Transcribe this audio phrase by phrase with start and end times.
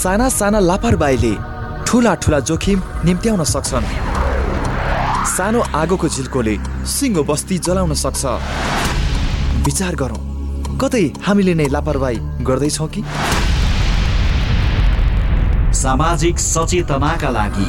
[0.00, 1.32] साना साना लापरवाहीले
[1.86, 3.86] ठुला ठुला जोखिम निम्त्याउन सक्छन्।
[5.28, 6.54] सानो आगोको झिल्कोले
[6.88, 8.22] सिङ्गो बस्ती जलाउन सक्छ।
[9.66, 10.20] विचार गरौँ
[10.80, 12.16] कतै हामीले नै लापरवाही
[12.48, 13.02] गर्दैछौँ कि?
[15.80, 17.68] सामाजिक सचेतनाका लागि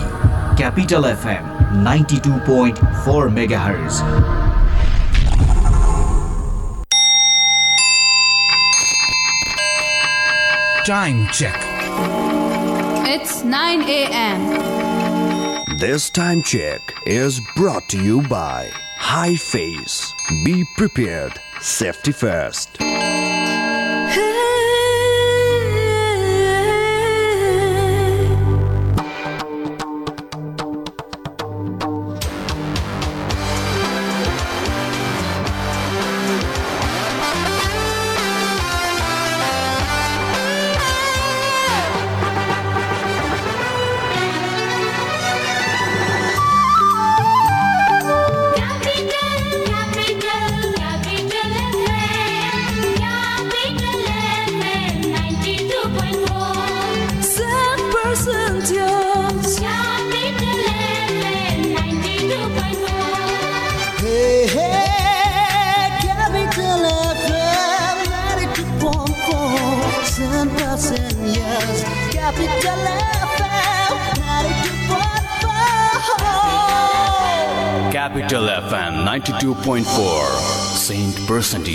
[0.57, 1.43] Capital FM
[1.83, 3.65] ninety two point four mega
[10.85, 11.70] Time check.
[13.07, 15.77] It's 9 a.m.
[15.77, 20.13] This time check is brought to you by High Face.
[20.45, 21.39] Be prepared.
[21.59, 22.77] Safety first.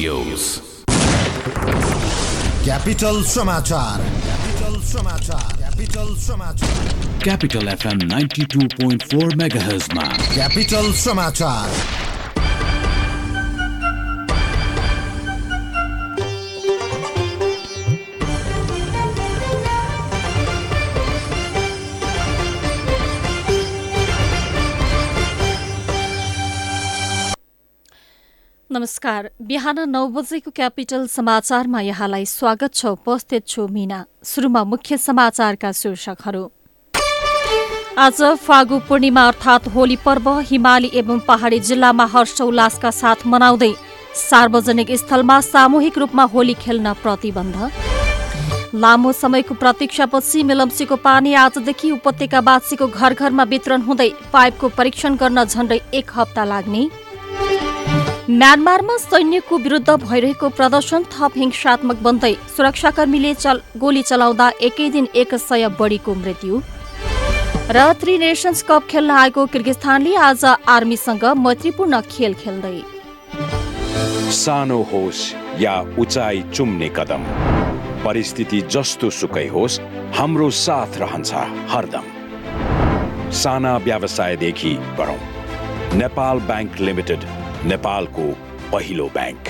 [0.07, 0.61] Percentios.
[2.65, 6.95] Capital समाचार क्यापिटल समाचार क्यापिटल समाचार
[7.27, 10.93] Capital FM 92.4 MHz मा Capital
[28.77, 35.71] नमस्कार। बिहान नौ बजेको capital समाचारमा यहाँलाई स्वागत छ। उपस्थित छु मिना। सुरुमा मुख्य समाचारका
[35.73, 36.43] शीर्षकहरू।
[37.99, 43.73] आज फागु पूर्णिमा अर्थात् होली पर्व हिमाली एवं पहाडी जिल्लामा हर्षोल्लासका साथ मनाउँदै
[44.21, 47.57] सार्वजनिक स्थलमा सामूहिक रूपमा होली खेल्न प्रतिबन्ध।
[48.75, 55.81] लामो समयको प्रतीक्षापछि मिलम्सीको पानी आजदेखि उपत्यकावासीको घर घरमा वितरण हुँदै पाइपको परीक्षण गर्न झण्डै
[55.95, 56.89] एक हप्ता लाग्ने।
[58.29, 65.35] म्यानमारमा सैन्यको विरुद्ध भइरहेको प्रदर्शन थप हिंसात्मक बन्दै सुरक्षाकर्मीले चल गोली चलाउँदा एकै दिन एक
[65.37, 66.59] सय बढीको मृत्यु।
[67.71, 72.83] र थ्री नेसन्स कप खेल्न आएको किर्गिस्तानले आज आर्मीसँग मैत्रीपूर्ण खेल खेल्दै।
[74.35, 75.23] सानो होस्
[75.63, 77.31] या उचाइ चुम्ने कदम।
[78.05, 79.81] परिस्थिति जस्तो सुकै होस्
[80.19, 81.31] हाम्रो साथ रहन्छ
[81.71, 82.07] हरदम।
[83.39, 85.21] साना व्यवसायदेखि गरौँ
[85.99, 87.33] नेपाल ब्याङ्क लिमिटेड
[87.71, 88.25] नेपालको
[88.73, 89.45] पहिलो ब्याङ्क।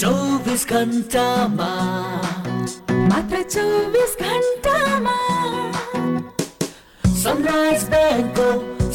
[0.00, 1.72] चौबिस घन्टामा
[3.10, 5.16] मात्र चौबिस घन्टामा
[7.22, 8.48] सनराइज ब्याङ्कको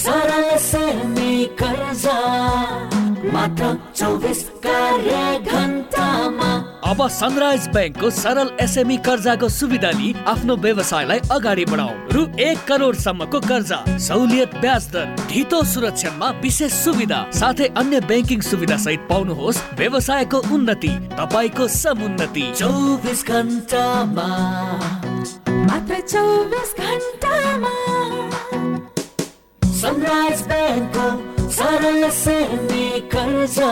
[0.07, 2.17] सरल सेमी कर्जा
[3.33, 5.15] मात्र चौबिस कार्य
[5.51, 6.51] घन्टामा
[6.89, 13.39] अब सनराइज ब्याङ्कको सरल एसएमई कर्जाको सुविधा लिई आफ्नो व्यवसायलाई अगाडि बढाउ रु एक करोडसम्मको
[13.47, 20.43] कर्जा सहुलियत ब्याज दर ढितो सुरक्षामा विशेष सुविधा साथै अन्य ब्याङ्किङ सुविधा सहित पाउनुहोस् व्यवसायको
[20.55, 24.29] उन्नति तपाईँको समुन्नति। चौबिस घन्टामा
[25.67, 27.75] मात्र चौबिस घन्टामा
[29.77, 33.71] सनराइज ब्याङ्कको सरल सेमी कर्जा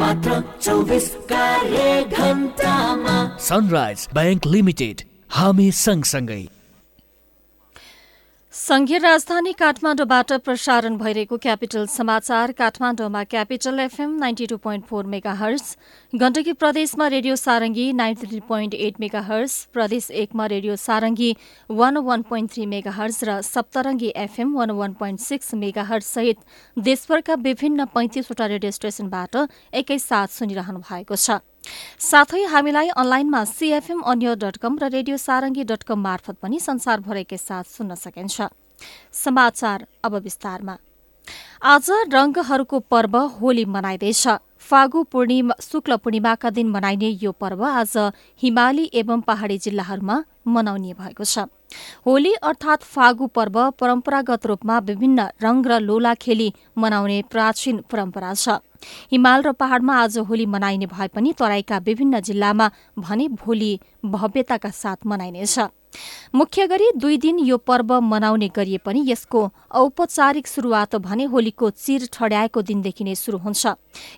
[0.00, 1.84] मात्र चौबिस कार्य
[2.20, 3.16] घन्टामा
[3.48, 5.04] सनराइज ब्याङ्क लिमिटेड
[5.36, 6.42] हामी सँगसँगै।
[8.60, 15.04] संघीय राजधानी काठमाडौँबाट प्रसारण भइरहेको क्यापिटल समाचार। काठमाडौँमा Capital FM ninety two point four
[15.34, 15.76] megahertz
[16.12, 21.34] Gandaki प्रदेशमा radio Sarangi ninety three point eight megahertz प्रदेश एकमा radio Sarangi
[21.70, 25.54] one one point three megahertz र Saptarangi FM one one point six
[25.92, 26.36] megahertz सहित
[26.76, 31.40] देशभरका विभिन्न पैँतिसवटा रेडियो स्टेशनबाट एकैसाथ सुनिरहनु भएको छ।
[32.00, 37.36] साथै हामीलाई अनलाइनमा सिएफएम अन्य डट कम र रेडियो सारङ्गी डट कम मार्फत पनि संसारभरकै
[37.36, 38.48] साथ सुन्न सकिन्छ।
[39.12, 40.76] समाचार अब विस्तारमा।
[41.62, 44.26] आज रंगहरूको पर्व होली मनाइँदैछ।
[44.70, 47.94] फागु पूर्णिमा शुक्ल पूर्णिमाका दिन मनाइने यो पर्व आज
[48.42, 51.50] हिमाली एवं पहाडी जिल्लाहरूमा मनाउने भएको छ।
[52.06, 58.62] होली अर्थात फागु पर्व परम्परागत रूपमा विभिन्न रंग र लोला खेली मनाउने प्राचीन परम्परा छ।
[59.10, 63.72] हिमाल र पहाड़मा आज होली मनाइने भए पनि तराईका विभिन्न जिल्लामा भने भोलि
[64.06, 65.58] भव्यताका साथ मनाइनेछ।
[66.34, 69.40] मुख्य गरी दुई दिन यो पर्व मनाउने गरिए पनि यसको
[69.74, 73.74] औपचारिक शुरूआत भने होलीको चिर ठड्याएको दिनदेखि नै शुरू हुन्छ।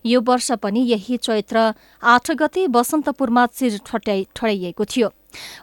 [0.06, 1.72] यो वर्ष पनि यही चैत्र
[2.02, 5.08] आठ गते बसन्तपुरमा चिर ठट्याइ ठडाइएको थियो।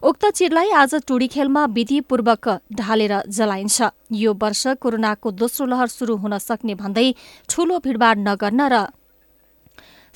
[0.04, 3.78] उक्त चिरलाई आज टुडी खेलमा विधिपूर्वक ढालेर जलाइन्छ।
[4.12, 7.14] यो वर्ष कोरोनाको दोस्रो लहर शुरू हुन सक्ने भन्दै
[7.50, 8.88] ठूलो भीड़भाड़ नगर्न र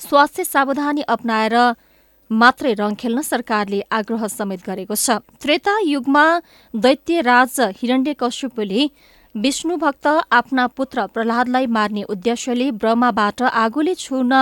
[0.00, 1.54] स्वास्थ्य सावधानी अप्नाएर
[2.34, 6.24] मात्रै रंग खेल्न सरकारले आग्रह समेत गरेको छ। त्रेता युगमा
[6.74, 8.86] दैत्य राज हिरण्यकश्यपले
[9.34, 10.06] विष्णु भक्त
[10.38, 14.32] आफ्ना पुत्र प्रहलादलाई मार्ने उद्देश्यले ब्रह्माबाट आगोले छुन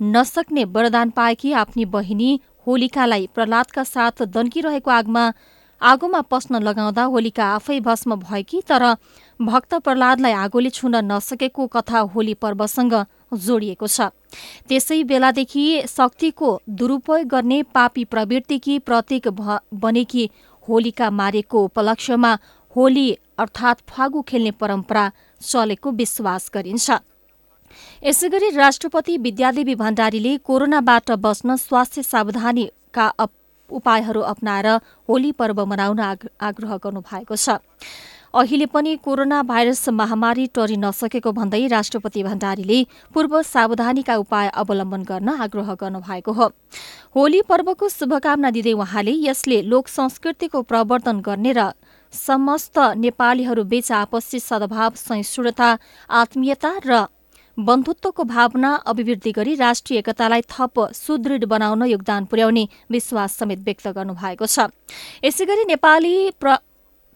[0.00, 2.30] नसक्ने वरदान पाएकी आफ्नी बहिनी
[2.66, 5.24] होलिकालाई प्रहलादका साथ दन्किरहेको आगमा
[5.82, 8.84] आगोमा पस्न लगाउँदा होलिका आफै भस्म भएकी तर
[9.40, 14.00] भक्त प्रहलादलाई आगोले छुन नसकेको कथा होली पर्वसँग जोडिएको छ।
[14.68, 19.28] त्यसै बेलादेखि शक्तिको दुरूपयोग गर्ने पापी प्रवृत्तिकी प्रतीक
[19.74, 20.30] बनेकी
[20.68, 22.38] होलिका मारेको उपलक्ष्यमा
[22.76, 26.90] होली अर्थात फागु खेल्ने परम्परा चलेको विश्वास गरिन्छ।
[28.04, 33.12] यसैगरी राष्ट्रपति विद्यादेवी भण्डारीले कोरोनाबाट बस्न स्वास्थ्य सावधानीका
[33.70, 34.66] उपायहरू अप्नाएर
[35.08, 37.50] होली पर्व मनाउन आग- आग्रह गर्नुभएको छ।
[38.34, 42.78] अहिले पनि कोरोना भाइरस महामारी टरि नसकेको भन्दै राष्ट्रपति भण्डारीले
[43.14, 46.46] पूर्व सावधानीका उपाय अवलम्बन गर्न आग्रह गर्नुभएको हो।
[47.16, 51.70] होली पर्वको शुभकामना दिँदै उहाँले यसले लोक संस्कृतिको प्रवर्तन गर्ने र
[52.14, 55.76] समस्त नेपालीहरूबीच आपसी सद्भाव सहिष्णुता
[56.10, 57.06] आत्मीयता र
[57.58, 64.46] बन्धुत्वको भावना अभिवृद्धि गरी राष्ट्रिय एकतालाई थप सुदृढ बनाउन योगदान पुर्याउने विश्वास समेत व्यक्त गर्नुभएको
[64.46, 64.70] छ।
[65.24, 66.14] यसैगरी नेपाली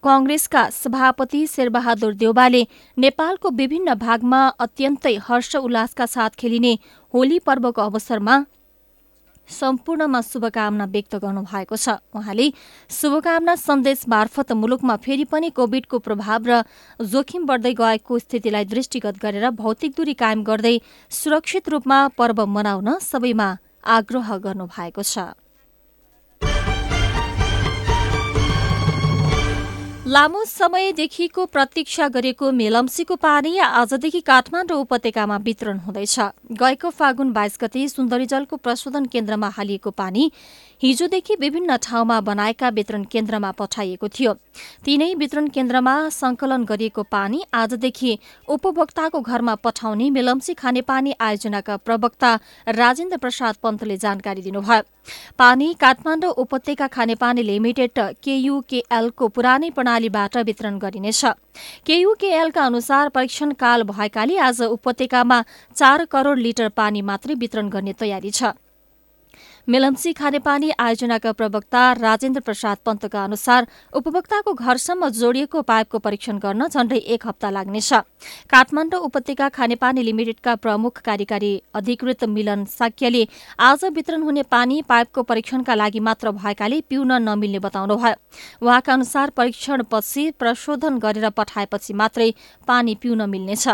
[0.05, 2.63] कंग्रेसका सभापति शेरबहादुर देउबाले
[2.97, 6.73] नेपालको विभिन्न भागमा अत्यन्तै हर्ष उल्लासका साथ खेलिने
[7.15, 8.45] होली पर्वको अवसरमा
[9.49, 12.47] सम्पूर्णमा शुभकामना व्यक्त गर्नुभएको छ। उहाँले
[12.91, 16.63] शुभकामना सन्देश मार्फत मुलुकमा फेरि पनि कोविडको प्रभाव र
[17.01, 20.77] जोखिम बढ्दै गएको स्थितिलाई दृष्टिगत गरेर भौतिक दूरी कायम गर्दै
[21.13, 23.49] सुरक्षित रूपमा पर्व मनाउन सबैमा
[23.97, 25.44] आग्रह गर्नुभएको छ।
[30.07, 36.19] लामो समयदेखिको प्रतीक्षा गरेको मेलम्सीको पानी आजदेखि काठमाडौँ उपत्यकामा वितरण हुँदैछ।
[36.53, 40.31] गएको फागुन बाइस गते सुन्दरी जलको प्रशोधन केन्द्रमा हालिएको पानी
[40.83, 44.33] हिजोदेखि विभिन्न ठाउँमा बनाएका वितरण केन्द्रमा पठाइएको थियो।
[44.85, 48.19] तीनै वितरण केन्द्रमा संकलन गरिएको पानी आजदेखि
[48.49, 52.35] उपभोक्ताको घरमा पठाउने मेलम्सी खानेपानी आयोजनाका प्रवक्ता
[52.69, 54.83] राजेन्द्र प्रसाद पन्तले जानकारी दिनुभयो।
[55.39, 61.25] पानी काठमाडौँ उपत्यका खानेपानी लिमिटेड केयुकेएलको पुरानै प्रणालीबाट वितरण गरिनेछ।
[61.87, 65.43] केयुकेएलका अनुसार परीक्षण काल भएकाले आज उपत्यकामा
[65.77, 68.57] चार करोड़ लिटर पानी मात्रै वितरण गर्ने तयारी छ।
[69.69, 76.97] मेलम्सी खानेपानी आयोजनाका प्रवक्ता राजेन्द्र प्रसाद पन्तका अनुसार उपभोक्ताको घरसम्म जोडिएको पाइपको परीक्षण गर्न झण्डै
[77.09, 77.93] एक हप्ता लाग्नेछ।
[78.51, 83.25] काठमाडौँ उपत्यका खानेपानी लिमिटेडका प्रमुख कार्यकारी अधिकृत मिलन साक्यले
[83.59, 88.15] आज वितरण हुने पानी पाइपको परीक्षणका लागि मात्र भएकाले पिउन नमिल्ने बताउनुभयो।
[88.61, 92.33] उहाँका अनुसार परीक्षणपछि प्रशोधन गरेर पठाएपछि मात्रै
[92.69, 93.69] पानी पिउन मिल्नेछ।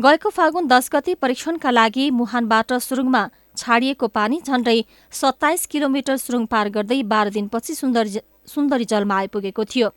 [0.00, 4.80] गएको फागुन दस गते परीक्षणका लागि मुहानबाट सुरुङमा छाडिएको पानी झण्डै
[5.12, 8.08] सत्ताइस किलोमिटर सुरुङ पार गर्दै बाह्र दिनपछि सुन्दर
[8.48, 9.88] सुन्दरी जलमा आइपुगेको थियो।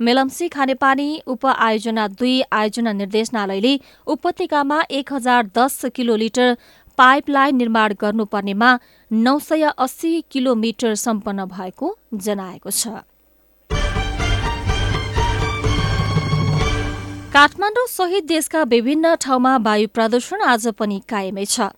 [0.00, 3.74] मेलम्सी खानेपानी उप आयोजना दुई आयोजना निर्देशनालयले
[4.06, 6.56] उपत्यकामा एक हजार दस किलोलिटर
[6.98, 8.70] पाइपलाइन निर्माण गर्नुपर्नेमा
[9.10, 12.88] नौ सय अस्सी किलोमिटर सम्पन्न भएको जनाएको छ।
[17.32, 21.68] काठमाडौँ सहित देशका विभिन्न ठाउँमा वायु प्रदूषण आज पनि कायमै छ।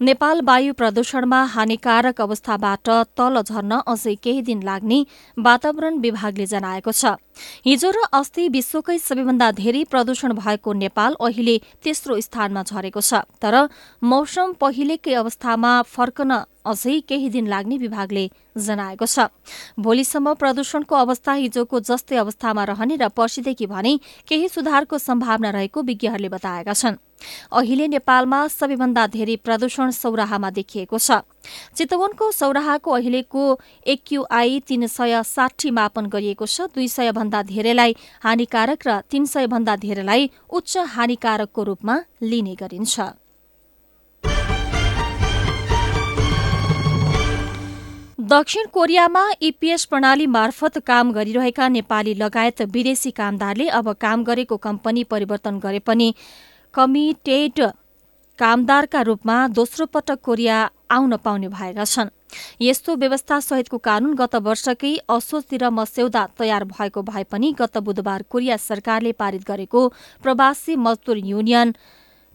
[0.00, 4.98] नेपाल वायु प्रदूषणमा हानिकारक अवस्थाबाट तल झर्न अझै केही दिन लाग्ने
[5.36, 7.16] वातावरण विभागले जनाएको छ।
[7.64, 13.54] हिजो र अस्ति विश्वकै सबैभन्दा धेरै प्रदूषण भएको नेपाल अहिले तेस्रो स्थानमा झरेको छ। तर
[14.02, 18.24] मौसम पहिलेकै अवस्थामा फर्कन अझै केही दिन लाग्ने विभागले
[18.58, 19.32] जनाएको छ।
[19.80, 23.92] भोलिसम्म प्रदूषणको अवस्था हिजोको जस्तै अवस्थामा रहने र पर्सिदेखि भने
[24.28, 27.00] केही सुधारको सम्भावना रहेको विज्ञहरूले बताएका छन्।
[27.52, 31.20] अहिले नेपालमा सबैभन्दा धेरै प्रदूषण सौराहामा देखिएको छ।
[31.76, 33.44] चितवनको सौराहाको अहिलेको
[33.86, 39.46] एक्युआई तीन सय साठी मापन गरिएको छ। दुई सय भन्दा धेरैलाई हानिकारक र तीन सय
[39.46, 43.00] भन्दा धेरैलाई उच्च हानिकारकको रूपमा लिने गरिन्छ।
[48.22, 55.02] दक्षिण कोरियामा इपिएस प्रणाली मार्फत काम गरिरहेका नेपाली लगायत विदेशी कामदारले अब काम गरेको कम्पनी
[55.04, 56.14] परिवर्तन गरे पनि
[56.74, 57.60] कमिटेड
[58.38, 60.58] कामदारका रूपमा दोस्रो पटक कोरिया
[60.90, 62.08] आउन पाउने भएका छन्।
[62.60, 68.56] यस्तो व्यवस्था सहितको कानून गत वर्षकै असोजतिर मस्यौदा तयार भएको भए पनि गत बुधबार कोरिया
[68.58, 69.80] सरकारले पारित गरेको
[70.22, 71.74] प्रवासी मजदुर युनियन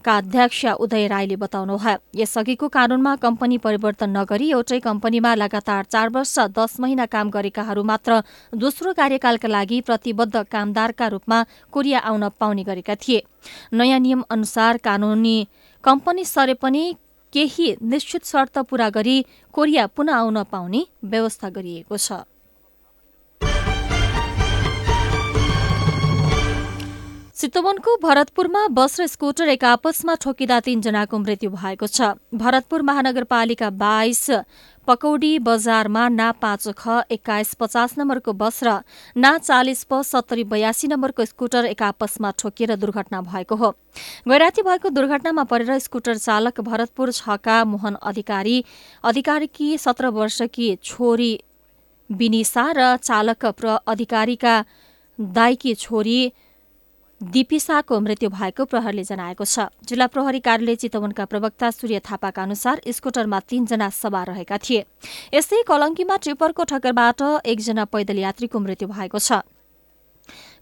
[0.06, 6.38] का अध्यक्ष उदय राईले बताउनुभयो यसअघिको कानूनमा कम्पनी परिवर्तन नगरी एउटै कम्पनीमा लगातार चार वर्ष
[6.58, 8.20] दस महिना काम गरेकाहरू मात्र
[8.54, 13.22] दोस्रो कार्यकालका लागि प्रतिबद्ध कामदारका रूपमा कोरिया आउन पाउने गरेका थिए।
[13.72, 15.36] नयाँ नियम अनुसार कानूनी
[15.84, 16.84] कम्पनी सरे पनि
[17.32, 19.18] केही निश्चित शर्त पूरा गरी
[19.54, 22.22] कोरिया पुनः आउन पाउने व्यवस्था गरिएको छ।
[27.36, 34.24] चितवनको भरतपुरमा बस र स्कुटर एक आपसमा ठोकिँदा तीनजनाको मृत्यु भएको छ। भरतपुर महानगरपालिका बाइस
[34.88, 38.80] पकौडी बजारमा ना पाँच ख एक्काइस पचास नम्बरको बस र
[39.14, 43.70] ना चालिस प सत्तरी बयासी नम्बरको स्कुटर एक आपसमा ठोकिएर दुर्घटना भएको हो।
[44.24, 48.56] गैराती भएको दुर्घटनामा परेर स्कुटर चालक भरतपुर छका मोहन अधिकारी
[49.04, 51.30] अधिकारीकी सत्र वर्षकी छोरी
[52.10, 54.56] विनिसा र चालक प्र अधिकारीका
[55.18, 56.20] दाइकी छोरी
[57.22, 59.58] दिपिसाको मृत्यु भएको प्रहरले जनाएको छ।
[59.88, 64.84] जिल्ला प्रहरी कार्यालय चितवनका प्रवक्ता सूर्य थापाका अनुसार स्कुटरमा तीनजना सवार रहेका थिए।
[65.34, 69.32] यस्तै कलङ्कीमा ट्रिपरको ठक्करबाट एकजना पैदल यात्रीको मृत्यु भएको छ।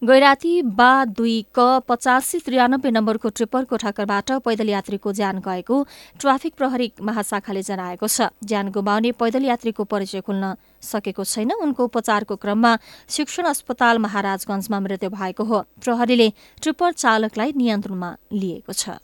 [0.05, 5.77] गैराती बा दुई क पचासी त्रियानब्बे नम्बरको ट्रिपरको ठक्करबाट पैदल यात्रीको ज्यान गएको
[6.21, 12.37] ट्राफिक प्रहरी महाशाखाले जनाएको छ। ज्यान गुमाउने पैदल यात्रीको परिचय खुल्न सकेको छैन। उनको उपचारको
[12.37, 12.73] क्रममा
[13.09, 16.29] शिक्षण अस्पताल महाराजगंजमा मृत्यु भएको हो। प्रहरीले
[16.61, 19.01] ट्रिपर चालकलाई नियन्त्रणमा लिएको छ।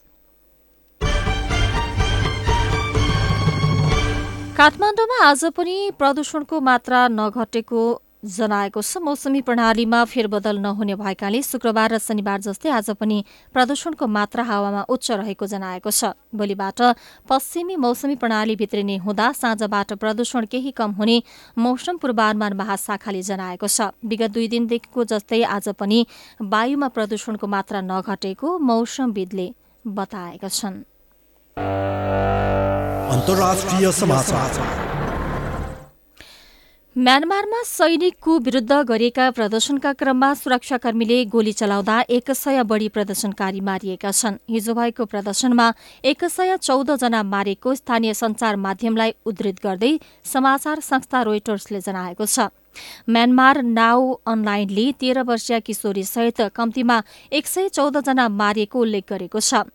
[4.52, 7.82] काठमाडौँमा आज पनि प्रदूषणको मात्रा नघटेको
[8.22, 13.24] जनाएको छ। मौसमी प्रणालीमा फेरबदल नहुने भएकाले शुक्रबार र शनिबार जस्तै आज पनि
[13.54, 16.80] प्रदूषणको मात्रा हावामा उच्च रहेको जनाएको छ। भोलिबाट
[17.28, 21.22] पश्चिमी मौसमी प्रणाली भित्रिने हुँदा साँझबाट प्रदूषण केही कम हुने
[21.56, 26.06] मौसम पूर्वानुमान महाशाखाले जनाएको छ। विगत दुई दिनदेखिको जस्तै आज पनि
[26.42, 29.46] वायुमा प्रदूषणको मात्रा नघटेको मौसमविदले
[29.84, 30.84] बताएका छन्।
[37.00, 44.36] म्यानमारमा सैनिकको विरूद्ध गरिएका प्रदर्शनका क्रममा सुरक्षाकर्मीले गोली चलाउँदा एक सय बढ़ी प्रदर्शनकारी मारिएका छन्।
[44.50, 45.72] हिजो भएको प्रदर्शनमा
[46.04, 52.52] एक सय चौध जना मारेको स्थानीय संचार माध्यमलाई उद्धृत गर्दै समाचार संस्था रोइटर्सले जनाएको छ।
[53.08, 59.40] म्यानमार नाउ अनलाइनले तेह्र वर्षीय किशोरी सहित कम्तीमा एक सय चौध जना मारिएको उल्लेख गरेको
[59.40, 59.66] छ।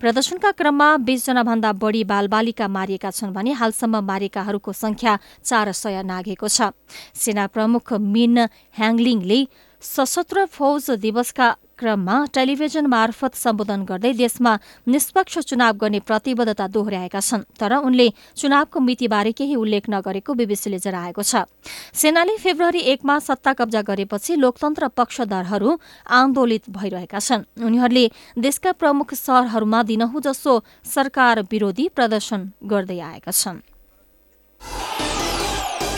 [0.00, 6.48] प्रदर्शनका क्रममा बीसजना भन्दा बढ़ी बालबालिका मारिएका छन् भने हालसम्म मारिएकाहरूको संख्या चार सय नाघेको
[6.48, 6.70] छ।
[7.14, 8.38] सेना प्रमुख मिन
[8.78, 9.40] ह्याङलिङले
[9.82, 14.52] सशस्त्र फौज दिवसका क्रममा टेलिभिजन मार्फत सम्बोधन गर्दै देशमा
[14.86, 21.22] निष्पक्ष चुनाव गर्ने प्रतिबद्धता दोहोर्याएका छन् तर उनले चुनावको मितिबारे केही उल्लेख नगरेको बीबीसीले जनाएको
[21.22, 21.44] छ।
[21.92, 25.70] सेनाले फेब्रुअरी एकमा सत्ता कब्जा गरेपछि लोकतन्त्र पक्षधरहरू
[26.10, 28.04] आन्दोलित भइरहेका छन्। उनीहरूले
[28.38, 30.52] देशका प्रमुख शहरहरूमा दिनहुँ जसो
[30.86, 33.58] सरकार विरोधी प्रदर्शन गर्दै आएका छन्।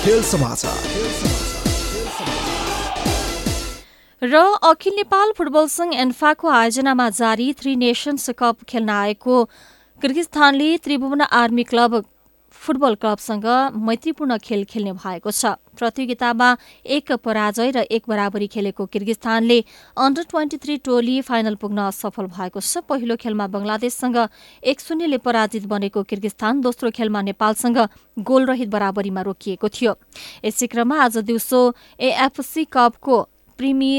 [0.02, 1.46] खेल समाचार।
[4.23, 9.44] र अखिल नेपाल फुटबल संघ एन्फाको आयोजनामा जारी थ्री नेसन्स कप खेल्न आएको
[10.02, 12.00] किर्गिस्तानले त्रिभुवन आर्मी क्लब
[12.56, 13.44] फुटबल क्लबसँग
[13.76, 16.49] मैत्रीपूर्ण खेल खेल्ने भएको छ। प्रतियोगितामा
[16.96, 19.61] एक पराजय र एक बराबरी खेलेको किर्गिस्तानले
[19.96, 24.16] अन्डर ट्वेन्टी थ्री टोली फाइनल पुग्न सफल भएको छ। पहिलो खेलमा बंगलादेशसँग
[24.64, 27.78] एक शून्यले पराजित बनेको किर्गिस्तान दोस्रो खेलमा नेपालसँग
[28.16, 29.96] गोलरहित बराबरीमा रोकिएको थियो।
[30.44, 31.61] यसै क्रममा आज दिउँसो
[32.00, 33.16] एएफसी कपको
[33.59, 33.93] प्रिमी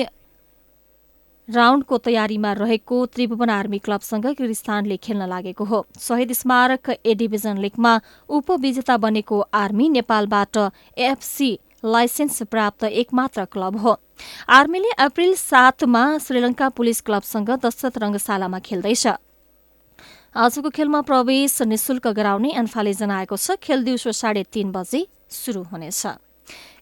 [1.50, 7.94] राउन्डको तयारीमा रहेको त्रिभुवन आर्मी क्लबसँग किर्गिस्तानले खेल्न लागेको हो। शहीद स्मारक ए डिभिजन लिगमा
[8.30, 10.58] उपविजेता बनेको आर्मी नेपालबाट
[10.98, 11.52] एएफसी
[11.86, 13.96] लाइसेन्स प्राप्त एकमात्र क्लब हो।
[14.50, 19.08] आर्मीले अप्रिल सातमा श्रीलङ्का पुलिस क्लबसँग दशरथ रङ्गशालामा खेल्दैछ।
[20.36, 26.27] आजको खेलमा प्रवेश निशुल्क गराउने एन्फाले जनाएको छ। खेल दिउँसो साढे तीन बजे शुरू हुनेछ।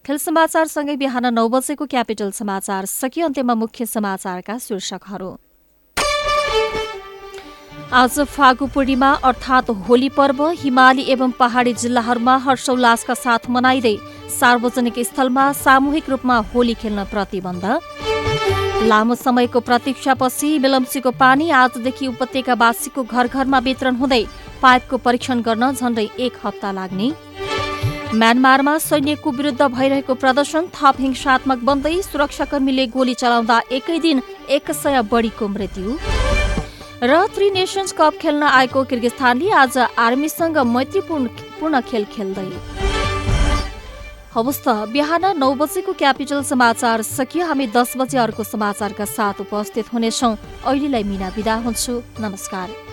[0.05, 5.29] खेल समाचारसँगै बिहान नौ बजेको क्यापिटल समाचार सकियो। अन्त्यमा मुख्य समाचारका शीर्षकहरू।
[7.91, 13.95] आज फागु पूर्णिमा अर्थात् होली पर्व हिमाली एवं पहाडी जिल्लाहरूमा हर्षोल्लासका साथ मनाइँदै
[14.37, 17.65] सार्वजनिक स्थलमा सामूहिक रूपमा होली खेल्न प्रतिबन्ध।
[18.85, 24.23] लामो समयको प्रतीक्षापछि बेलम्चीको पानी आजदेखि उपत्यकावासीको घर घरमा वितरण हुँदै
[24.61, 27.09] पाइपको परीक्षण गर्न झण्डै एक हप्ता लाग्ने।
[28.13, 35.01] म्यानमारमा सैन्यको विरुद्ध भइरहेको प्रदर्शन थप हिंसात्मक बन्दै सुरक्षाकर्मीले गोली चलाउँदा एकै दिन एक सय
[35.11, 35.97] बढीको मृत्यु।
[37.03, 41.27] र थ्री नेसन्स कप खेल्न आएको किर्गिस्तानले आज आर्मीसँग मैत्रीपूर्ण
[41.59, 42.47] पूर्ण खेल खेल्दै।
[44.35, 49.93] हवस् त बिहान नौ बजेको क्यापिटल समाचार सकियो। हामी दस बजे अर्को समाचारका साथ उपस्थित
[49.93, 52.84] हुनेछौँ। अहिलेलाई मिना बिदा हुन्छु। नमस्कार।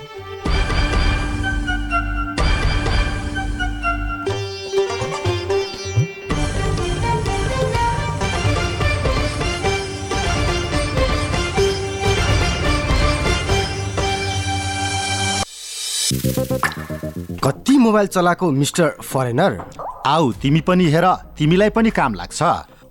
[17.45, 19.59] कति मोबाइल चलाएको मिस्टर फरेनर?
[20.07, 21.07] आऊ तिमी पनि हेर
[21.39, 22.43] तिमीलाई पनि काम लाग्छ।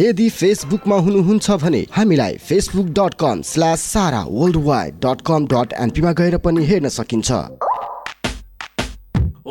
[0.00, 5.72] यदि फेसबुकमा हुनुहुन्छ भने हामीलाई Facebook dot com slash Sara world wide dot com dot
[5.80, 7.30] एनपीमा गएर पनि हेर्न सकिन्छ।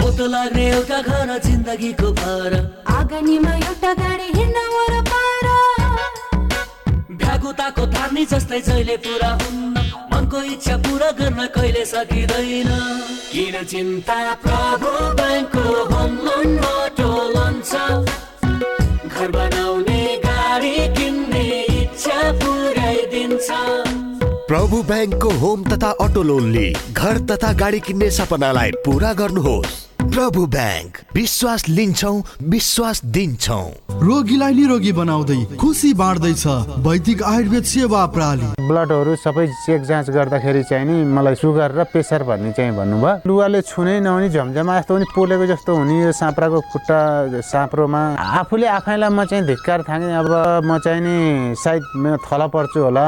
[0.04, 2.52] ओतो लाग्ने एउटा घर जिन्दगीको भर।
[2.96, 5.48] आँगनीमा एउटा गाडी हिँड्न वरपर
[7.24, 9.76] भ्यागुताको थार्नी जस्तै जहिले पुरा हुन्न।
[10.14, 12.72] मनको इच्छा पुरा गर्न कहिले सकिँदैन।
[13.32, 17.74] किन चिन्ता प्रभु ब्याङ्कको होम लोन मोटो लोन छ
[19.08, 19.63] घर बनाउने
[24.48, 30.98] प्रभु ब्याङ्कको होम तथा अटो लोनले घर तथा गाडी किन्ने सपनालाई पूरा गर्नुहोस्। प्रभु ब्याङ्क
[31.16, 32.18] विश्वास लिन्छौँ
[32.52, 36.44] विश्वास दिन्छौँ। रोगीलाई निरोगी बनाउँदै खुसी बाँड्दैछ
[36.84, 42.24] वैदिक आयुर्वेद सेवा प्रणाली। ब्लडहरू सबै चेक जाँच गर्दाखेरि चाहिँ नि मलाई सुगर र प्रेसर
[42.28, 47.00] भन्ने चाहिँ भन्नुभयो। लुगाले छुनै नहुने झमझमा जस्तो पनि पोलेको जस्तो हुने यो साँप्राको खुट्टा
[47.48, 50.28] साँप्रोमा। आफूले आफैलाई म चाहिँ धिक्कार थाकेँ। अब
[50.68, 53.08] म चाहिँ नि सायद थला पर्छु होला।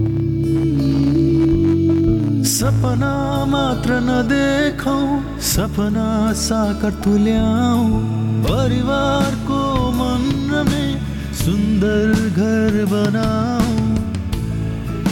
[2.51, 3.13] सपना
[3.45, 4.95] मात्र नदेखौ
[5.41, 7.83] सपना साकार तुल्याऊ।
[8.45, 9.59] परिवारको
[9.91, 10.23] मन
[11.35, 13.69] सुन्दर घर बनाऊ।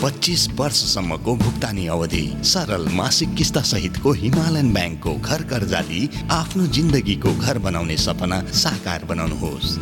[0.04, 7.58] पच्चिस वर्षसम्मको भुक्तानी अवधि सरल मासिक किस्ता सहितको हिमालयन ब्याङ्कको घर कर्जाली आफ्नो जिन्दगीको घर
[7.60, 9.78] बनाउने सपना साकार बनाउनुहोस्।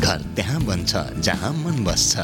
[0.00, 2.18] घर त्यहाँ बन्छ जहाँ मन बस्छ।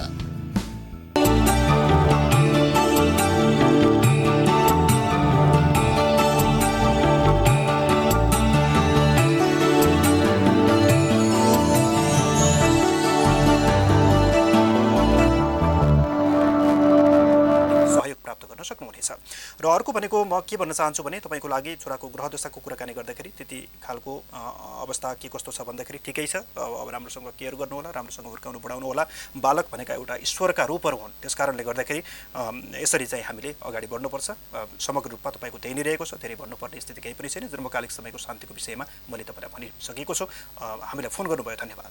[19.65, 23.31] र अर्को भनेको म के भन्न चाहन्छु भने तपाईँको लागि छोराको ग्रह दशाको कुराकानी गर्दाखेरि
[23.33, 24.13] त्यति खालको
[24.85, 28.85] अवस्था के कस्तो छ भन्दाखेरि ठिकै छ। अब राम्रोसँग केयर गर्नु होला राम्रोसँग हुर्काउनु बढाउनु
[28.85, 29.05] होला
[29.41, 32.01] बालक भनेका एउटा ईश्वरका रूपहरू हुन्। त्यस कारणले गर्दाखेरि
[32.77, 34.29] यसरी चाहिँ हामीले अगाडि बढ्नुपर्छ।
[34.85, 38.19] समग्र रूपमा तपाईँको त्यही नै रहेको छ। धेरै भन्नुपर्ने स्थिति केही पनि छैन। जन्मकालिक समयको
[38.21, 40.25] शान्तिको विषयमा मैले तपाईँलाई भनिसकेको छु।
[40.61, 41.89] हामीलाई फोन गर्नुभयो। धन्यवाद।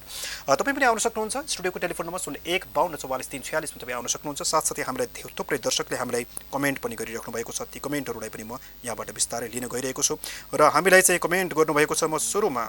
[0.61, 4.07] तपाईँ पनि आउन सक्नुहुन्छ। स्टुडियोको टेलिफोन नम्बर शून्य एक बाहन्न चौवालिस तिन छ्यालिसमा तपाईँ आउन
[4.13, 8.57] सक्नुहुन्छ। साथसाथै हामीलाई थुप्रै दर्शकले हामीलाई कमेन्ट पनि गरिराख्नु भएको छ। ती कमेन्टहरूलाई पनि म
[8.83, 10.15] यहाँबाट बिस्तारै लिन गइरहेको छु।
[10.53, 12.65] र हामीलाई चाहिँ कमेन्ट गर्नुभएको छ म सुरुमा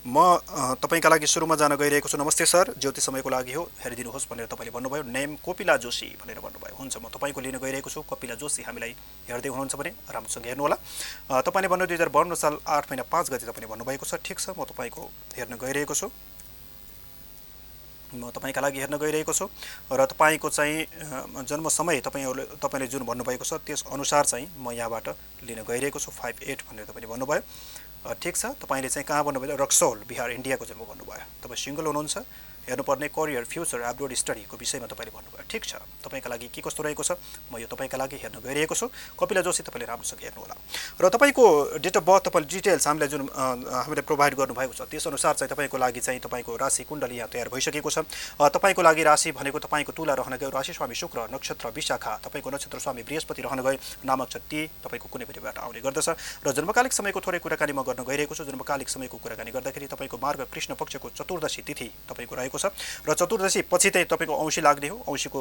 [0.00, 0.16] म
[0.80, 4.72] तपाईँका लागि सुरुमा जान गइरहेको छु। नमस्ते सर ज्योति समयको लागि हो। हेरिदिनुहोस् भनेर तपाईँले
[4.72, 8.96] भन्नुभयो। नेम कोपिला जोशी भनेर भन्नुभयो। हुन्छ म तपाईँको लिन गइरहेको छु। कपिला जोशी हामीलाई
[9.28, 10.76] हेर्दै हुनुहुन्छ भने राम्रोसँग हेर्नुहोला।
[11.44, 14.56] तपाईँले भन्नु दुई हजार बाहन्न साल आठ महिना पाँच गते तपाईँले भन्नुभएको छ। ठिक छ
[14.56, 15.02] म तपाईँको
[15.36, 16.08] हेर्न गइरहेको छु।
[18.14, 19.46] म तपाईँका लागि हेर्न गइरहेको छु
[19.92, 25.08] र तपाईँको चाहिँ जन्म समय तपाईँहरूले तपाईँले जुन भन्नुभएको छ त्यस अनुसार चाहिँ म यहाँबाट
[25.46, 27.42] लिन गइरहेको छु फाइभ एट भनेर तपाईँले भन्नुभयो।
[28.16, 29.56] ठिक छ तपाईँले चाहिँ कहाँ भन्नुभयो?
[29.56, 32.18] रक्सौल बिहार इन्डियाको जन्म भन्नुभयो। तपाईँ सिङ्गल हुनुहुन्छ।
[32.68, 37.02] हेर्नुपर्ने करियर फ्युचर एब्रोड स्टडीको विषयमा तपाईँले भन्नुभयो। ठिक छ। तपाईँका लागि के कस्तो रहेको
[37.02, 37.16] छ?
[37.50, 40.54] म यो तपाईँका लागि हेर्न गइरहेको छु। कपिला जोशी तपाईँले राम्रोसँग हेर्नुहोला।
[41.00, 41.44] र तपाईँको
[41.80, 46.00] डेट अफ बर्थ तपाईँले डिटेल्स हामीलाई जुन हामीले प्रोभाइड गर्नुभएको छ त्यसअनुसार चाहिँ तपाईँको लागि
[46.00, 48.06] चाहिँ तपाईँको राशि कुण्डली यहाँ तयार भइसकेको छ।
[48.38, 52.78] तपाईँको लागि राशि भनेको तपाईँको तुला रहन गयो। राशि स्वामी शुक्र नक्षत्र विशाखा तपाईँको नक्षत्र
[52.78, 56.08] स्वामी बृहस्पति रहन गयो। नामक ती तपाईँको कुनै परिबाट आउने गर्दछ।
[56.46, 60.40] र जन्मकालिक समयको थोरै कुराकानी म गर्न गइरहेको छु। जन्मकालिक समयको कुराकानी गर्दाखेरि तपाईँको मार्ग
[60.52, 62.68] कृष्ण पक्षको चतुर्दशी तिथि तपाईँको रहेको छ।
[63.08, 65.40] र चतुर्दशी पछि चाहिँ तपाईँको औँसी लाग्ने हो। औँसीको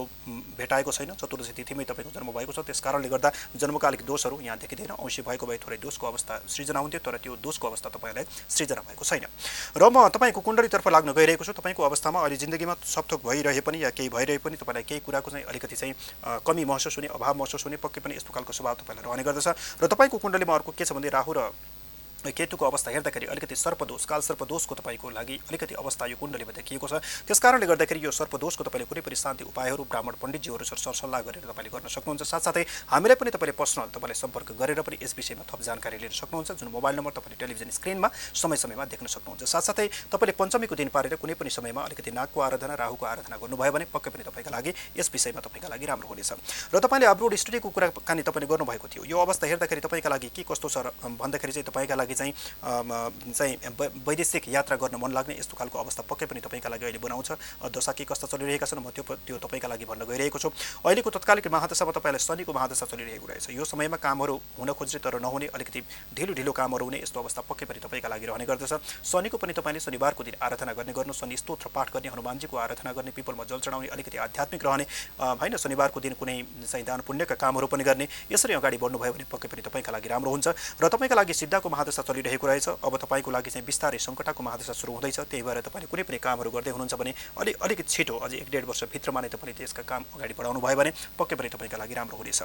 [0.56, 3.30] भेटाएको छैन। चतुर्दशी तिथिमै तपाईँको जन्म भएको छ। त्यस कारणले गर्दा
[3.60, 7.68] जन्मकालिक दोषहरू यहाँ देखिँदैन। औँसी भएको भए थोरै दोषको अवस्था सृजना हुन्थ्यो तर त्यो दोषको
[7.68, 9.28] अवस्था तपाईँलाई सृजना भएको छैन।
[9.76, 13.90] र म तपाईँको कुण्डलीतर्फ लाग्न गइरहेको छु। तपाईँको अवस्थामा अहिले जिन्दगीमा सबथोक भइरहे पनि या
[13.92, 15.94] केही भइरहे पनि तपाईँलाई केही कुराको चाहिँ अलिकति चाहिँ
[16.46, 19.88] कमी महसुस हुने अभाव महसुस हुने पक्कै पनि यस्तो खालको स्वभाव तपाईँलाई रहने गर्दछ। र
[19.88, 21.52] तपाईँको कुण्डलीमा अर्को के छ भने राहु र
[22.20, 27.00] केतुको अवस्था हेर्दाखेरि अलिकति सर्पदोष काल सर्पदोषको तपाईँको लागि अलिकति अवस्था यो कुण्डलीमा देखिएको छ।
[27.26, 31.70] त्यस कारणले गर्दाखेरि यो सर्पदोषको तपाईँले कुनै पनि शान्ति उपायहरू ब्राह्मण पण्डितजीहरूसँग सरसल्लाह गरेर तपाईँले
[31.72, 35.98] गर्न सक्नुहुन्छ। साथसाथै हामीलाई पनि तपाईँले पर्सनल तपाईँले सम्पर्क गरेर पनि यस विषयमा थप जानकारी
[35.98, 40.76] लिन सक्नुहुन्छ जुन मोबाइल नम्बर तपाईँले टेलिभिजन स्क्रिनमा समय समयमा देख्न सक्नुहुन्छ। साथसाथै तपाईँले पञ्चमीको
[40.76, 44.52] दिन पारेर कुनै पनि समयमा अलिकति नागको आराधना राहुको आराधना गर्नुभयो भने पक्कै पनि तपाईँका
[44.52, 46.32] लागि यस विषयमा तपाईँका लागि राम्रो हुनेछ।
[46.74, 50.68] र तपाईँले अब्रोड स्टडीको कुराकानी तपाईँले गर्नुभएको थियो। यो अवस्था हेर्दाखेरि तपाईँका लागि के कस्तो
[50.70, 52.90] छ भन्दाखेरि चाहिँ तपाईँका लागि चाहिँ अम,
[53.34, 57.00] चाहिँ वै- वैदेशिक यात्रा गर्न मन लाग्ने यस्तो खालको अवस्था पक्कै पनि तपाईँका लागि अहिले
[57.00, 57.32] बनाउँछ।
[57.70, 60.50] दशा के कस्ता चलिरहेका छन् म त्यो त्यो तपाईँका लागि भन्न गइरहेको छु।
[60.86, 65.48] अहिलेको तत्कालिक महादशामा तपाईँलाई शनिको महादशा चलिरहेको रहेछ। यो समयमा कामहरू हुन खोज्ने तर नहुने
[65.54, 65.80] अलिकति
[66.16, 69.80] ढिलो ढिलो कामहरू हुने यस्तो अवस्था पक्कै पनि तपाईँका लागि रहने गर्दछ। शनिको पनि तपाईँले
[69.80, 73.88] शनिबारको दिन आराधना गर्ने गर्नु शनि स्तोत्र पाठ गर्ने हनुमानजीको आराधना गर्ने पिपलमा जल चढाउने
[73.88, 74.86] अलिकति आध्यात्मिक रहने
[75.20, 76.36] होइन शनिबारको दिन कुनै
[76.68, 80.32] चाहिँ दान पुण्यका कामहरू पनि गर्ने यसरी अगाडि बढ्नुभयो भने पक्कै पनि तपाईँका लागि राम्रो
[80.32, 80.48] हुन्छ।
[80.82, 84.94] र तपाईँका लागि सिद्धाको महादशा चलिरहेको रहेछ। अब तपाईँको लागि चाहिँ बिस्तारै सङ्कटाको महादशा सुरु
[84.94, 88.50] हुँदैछ। त्यही भएर तपाईँले कुनै पनि कामहरू गर्दै हुनुहुन्छ भने अलि अलिकति छिटो अझै एक
[88.50, 92.18] डेढ वर्षभित्रमा नै तपाईँले त्यसका काम अगाडि बढाउनु भयो भने पक्कै पनि तपाईँका लागि राम्रो
[92.18, 92.42] हुनेछ।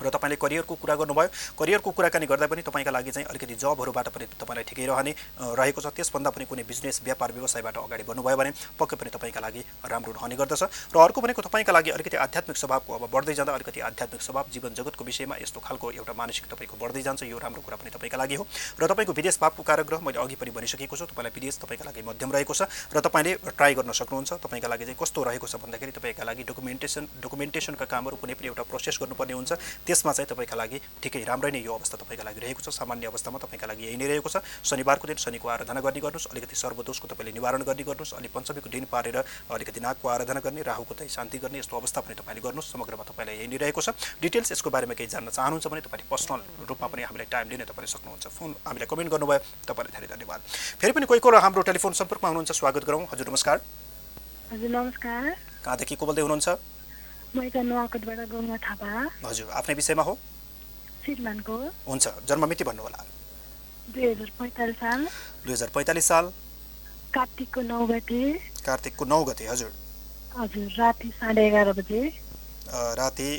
[0.00, 4.24] र तपाईँले करियरको कुरा गर्नुभयो। करियरको कुराकानी गर्दा पनि तपाईँका लागि चाहिँ अलिकति जबहरूबाट पनि
[4.40, 8.96] तपाईँलाई ठिकै रहने रहेको छ। त्यसभन्दा पनि कुनै बिजनेस व्यापार व्यवसायबाट अगाडि बढ्नुभयो भने पक्कै
[8.96, 13.04] पनि तपाईँका लागि राम्रो रहने गर्दछ। र अर्को भनेको तपाईँका लागि अलिकति आध्यात्मिक स्वभावको अब
[13.12, 17.22] बढ्दै जाँदा अलिकति आध्यात्मिक स्वभाव जीवन जगतको विषयमा यस्तो खालको एउटा मानसिक तपाईँको बढ्दै जान्छ
[17.28, 18.44] यो राम्रो कुरा पनि तपाईँका लागि हो।
[18.80, 22.32] र तपाईँको विदेश भावको काराग्रह मैले अघि पनि भनिसकेको छु। तपाईँलाई विदेश तपाईँका लागि मध्यम
[22.32, 22.62] रहेको छ।
[22.94, 27.04] र तपाईँले ट्राई गर्न सक्नुहुन्छ तपाईँका लागि चाहिँ कस्तो रहेको छ भन्दाखेरि तपाईँका लागि डकुमेन्टेसन
[27.20, 29.52] डकुमेन्टेसनका कामहरू कुनै पनि एउटा प्रोसेस गर्नुपर्ने हुन्छ।
[29.90, 33.38] त्यसमा चाहिँ तपाईँका लागि ठिकै राम्रै नै यो अवस्था तपाईँका लागि रहेको छ। सामान्य अवस्थामा
[33.42, 37.34] तपाईँका लागि यही नै रहेको छ। शनिबारको दिन शनिको आराधना गर्ने गर्नुहोस् अलिकति सर्वदोषको तपाईँले
[37.34, 39.18] निवारण गर्ने गर्नुहोस् अनि पञ्चमीको दिन पारेर
[39.50, 43.34] अलिकति नागको आराधना गर्ने राहुको चाहिँ शान्ति गर्ने यस्तो अवस्था पनि तपाईँले गर्नुहोस्। समग्रमा तपाईँलाई
[43.34, 43.90] यही नै रहेको छ।
[44.22, 47.90] डिटेल्स यसको बारेमा केही जान्न चाहनुहुन्छ भने तपाईँले पर्सनल रूपमा पनि हामीलाई टाइम लिन तपाईँले
[47.90, 50.40] सक्नुहुन्छ। फोन हामीलाई कमेन्ट गर्नुभयो। तपाईँलाई धेरै धन्यवाद।
[50.78, 53.56] फेरि पनि कोही कोही हाम्रो टेलिफोन सम्पर्कमा हुनुहुन्छ। स्वागत गरौँ। हजुर नमस्कार।
[54.54, 55.22] हजुर नमस्कार।
[55.66, 56.78] कहाँदेखि को बोल्दै हुनुहुन्छ?
[57.34, 58.90] म यता नुवाकोटबाट गङ्गा थापा।
[59.24, 60.14] हजुर आफ्नै विषयमा हो?
[61.04, 61.54] श्रीमानको।
[61.88, 63.00] हुन्छ जन्ममिति भन्नु होला।
[63.94, 65.00] दुई हजार पैँतालिस साल।
[65.44, 66.32] दुई हजार पैँतालिस साल।
[67.14, 68.20] कार्तिकको नौ गते।
[68.66, 69.70] कार्तिकको नौ गते हजुर।
[70.38, 72.00] हजुर राति साढे एघार बजे।
[72.98, 73.30] राति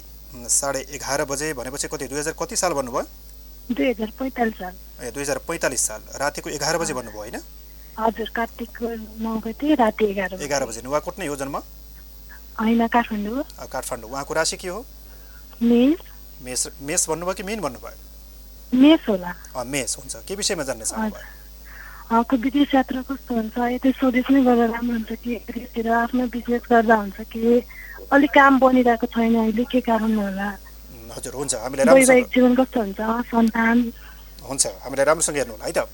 [0.49, 3.04] साढे एघार बजे भनेपछि कति दुई हजार कति साल भन्नुभयो?
[3.75, 7.38] दुई हजार पैँतालिस साल। ए दुई हजार पैँतालिस साल। रातिको एघार बजे भन्नुभयो होइन?
[7.99, 8.88] हजुर कार्तिकको
[9.23, 11.62] नौ गते राति एघार एघार बजे नुवाकोट नै हो जन्म?
[12.62, 13.43] होइन काठमाडौँ
[13.74, 14.86] काठमाडौँ। उहाँको राशि के हो?
[15.62, 15.97] मेष
[16.45, 17.97] मेष मेष भन्नुभयो कि मेन भन्नुभयो?
[18.82, 19.32] मेष होला।
[19.65, 21.39] मेष हुन्छ। के विषयमा जान्न चाहनुभयो
[22.12, 23.56] उहाँको विदेश यात्रा कस्तो हुन्छ?
[23.76, 25.32] यतै स्वदेश नै गर्दा राम्रो हुन्छ कि?
[25.47, 27.41] विदेशतिर आफ्नो बिजनेस गर्दा हुन्छ कि?
[28.12, 30.47] अलिक काम बनिरहेको छैन अहिले। के कारण होला?
[31.15, 33.00] हजुर हुन्छ। हामीलाई जीवन कस्तो हुन्छ?
[33.32, 33.78] सन्तान?
[34.43, 35.88] हुन्छ। हामीलाई राम्रोसँग हेर्नु होला है त?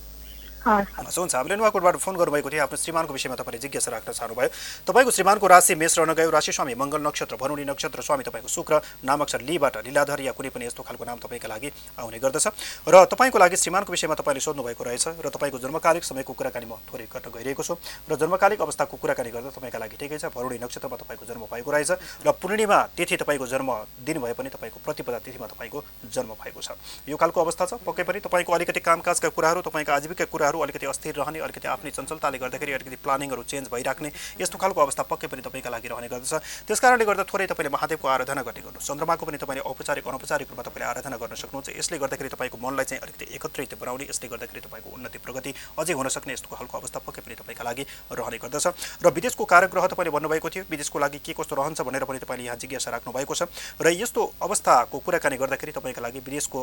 [0.68, 4.50] हस् हुन्छ हामीले नुवाकोटबाट फोन गर्नुभएको थियो। आफ्नो श्रीमानको विषयमा तपाईँले जिज्ञासा राख्न चाहनुभयो।
[4.84, 8.74] तपाईँको श्रीमानको राशि मेष रहन गयो। राशि स्वामी मङ्गल नक्षत्र भरुणी नक्षत्र स्वामी तपाईँको शुक्र
[9.08, 12.48] नामक छ लीबाट लीलाधर या कुनै पनि यस्तो खालको नाम तपाईँका लागि आउने गर्दछ।
[12.84, 16.76] र तपाईँको लागि श्रीमानको विषयमा तपाईँले सोध्नु भएको रहेछ र तपाईँको जन्मकालिक समयको कुराकानी म
[16.84, 17.80] थोरै गर्न गइरहेको छु।
[18.12, 21.92] र जन्मकालिक अवस्थाको कुराकानी गर्दा तपाईँका लागि ठिकै छ। भरुणी नक्षत्रमा तपाईँको जन्म भएको रहेछ
[22.28, 23.70] र पूर्णिमा तिथि तपाईँको जन्म
[24.04, 25.80] दिन भए पनि तपाईँको प्रतिपदा तिथिमा तपाईँको
[26.12, 26.76] जन्म भएको छ।
[27.08, 30.86] यो खालको अवस्था छ। पक्कै पनि तपाईँको अलिकति कामकाजका कुराहरू तपाईँका आजीविका कुराहरू दिनहरू अलिकति
[30.88, 35.42] अस्थिर रहने अलिकति आफ्नै चञ्चलताले गर्दाखेरि अलिकति प्लानिङहरू चेन्ज भइराख्ने यस्तो खालको अवस्था पक्कै पनि
[35.42, 36.34] तपाईँका लागि रहने गर्दछ।
[36.66, 40.64] त्यस कारणले गर्दा थोरै तपाईँले महादेवको आराधना गर्ने गर्नु चन्द्रमाको पनि तपाईँले औपचारिक अनौपचारिक रूपमा
[40.66, 44.90] तपाईँले आराधना गर्न सक्नुहुन्छ। यसले गर्दाखेरि तपाईँको मनलाई चाहिँ अलिकति एकत्रित बनाउने यसले गर्दाखेरि तपाईँको
[44.98, 48.66] उन्नति प्रगति अझै हुन सक्ने यस्तो खालको अवस्था पक्कै पनि तपाईँका लागि रहने गर्दछ।
[49.04, 52.58] र विदेशको कार्यग्रह तपाईँले भन्नुभएको थियो विदेशको लागि के कस्तो रहन्छ भनेर पनि तपाईँले यहाँ
[52.58, 53.46] जिज्ञासा राख्नु भएको छ।
[53.82, 56.60] र यस्तो अवस्थाको कुराकानी गर्दाखेरि तपाईँका लागि विदेशको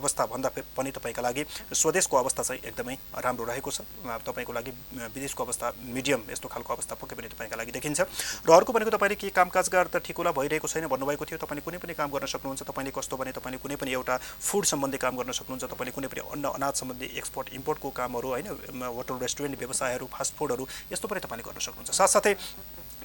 [0.00, 3.82] अवस्था भन्दा पनि तपाईँका लागि स्वदेशको अवस्था चाहिँ एकदमै राम्रो रहेको छ।
[4.22, 4.72] तपाईँको लागि
[5.10, 8.00] विदेशको अवस्था मिडियम यस्तो खालको अवस्था पक्कै पनि तपाईँका लागि देखिन्छ।
[8.46, 11.78] र अर्को भनेको तपाईँले के कामकाज गर्दा ठिक होला भइरहेको छैन भन्नुभएको थियो तपाईँले कुनै
[11.82, 15.32] पनि काम गर्न सक्नुहुन्छ तपाईँले कस्तो भने तपाईँले कुनै पनि एउटा फुड सम्बन्धी काम गर्न
[15.32, 18.46] सक्नुहुन्छ तपाईँले कुनै पनि अन्न अनाज सम्बन्धी एक्सपोर्ट इम्पोर्टको कामहरू होइन
[18.78, 22.34] होटल रेस्टुरेन्ट व्यवसायहरू फास्ट फुडहरू यस्तो पनि तपाईँले गर्न सक्नुहुन्छ। साथसाथै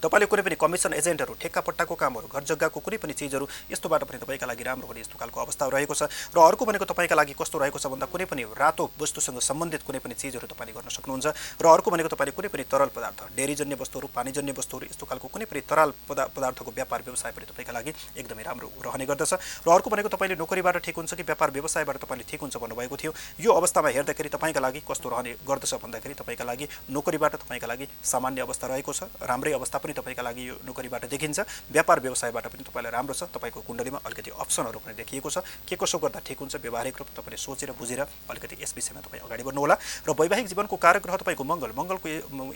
[0.01, 4.45] तपाईँले कुनै पनि कमिसन एजेन्टहरू ठेक्कापट्टाको कामहरू घर जग्गाको कुनै पनि चिजहरू यस्तोबाट पनि तपाईँका
[4.45, 7.79] लागि राम्रो हुने यस्तो खालको अवस्था रहेको छ। र अर्को भनेको तपाईँका लागि कस्तो रहेको
[7.79, 11.27] छ भन्दा कुनै पनि रातो वस्तुसँग सम्बन्धित कुनै पनि चिजहरू तपाईँले गर्न सक्नुहुन्छ।
[11.61, 15.45] र अर्को भनेको तपाईँले कुनै पनि तरल पदार्थ डेरीजन्य वस्तुहरू पानीजन्य वस्तुहरू यस्तो खालको कुनै
[15.45, 19.89] पनि तरल पदा पदार्थको व्यापार व्यवसाय पनि तपाईँका लागि एकदमै राम्रो रहने गर्दछ। र अर्को
[19.89, 23.89] भनेको तपाईँले नोकरीबाट ठिक हुन्छ कि व्यापार व्यवसायबाट तपाईँले ठिक हुन्छ भन्नुभएको थियो। यो अवस्थामा
[23.95, 28.93] हेर्दाखेरि तपाईँका लागि कस्तो रहने गर्दछ भन्दाखेरि तपाईँका लागि नोकरीबाट तपाईँका लागि सामान्य अवस्था रहेको
[28.93, 33.29] छ। राम्रै अवस्था पनि तपाईँका लागि यो नोकरीबाट देखिन्छ। व्यापार व्यवसायबाट पनि तपाईँलाई राम्रो छ।
[33.29, 37.37] तपाईँको कुण्डलीमा अलिकति अप्सनहरू पनि देखिएको छ। के कसो गर्दा ठिक हुन्छ व्यवहारिक रूपमा तपाईँले
[37.37, 42.07] सोचेर बुझेर अलिकति यस विषयमा तपाईँ अगाडि बढ्नुहोला। र वैवाहिक जीवनको कार्यग्रह तपाईँको मङ्गल। मङ्गलको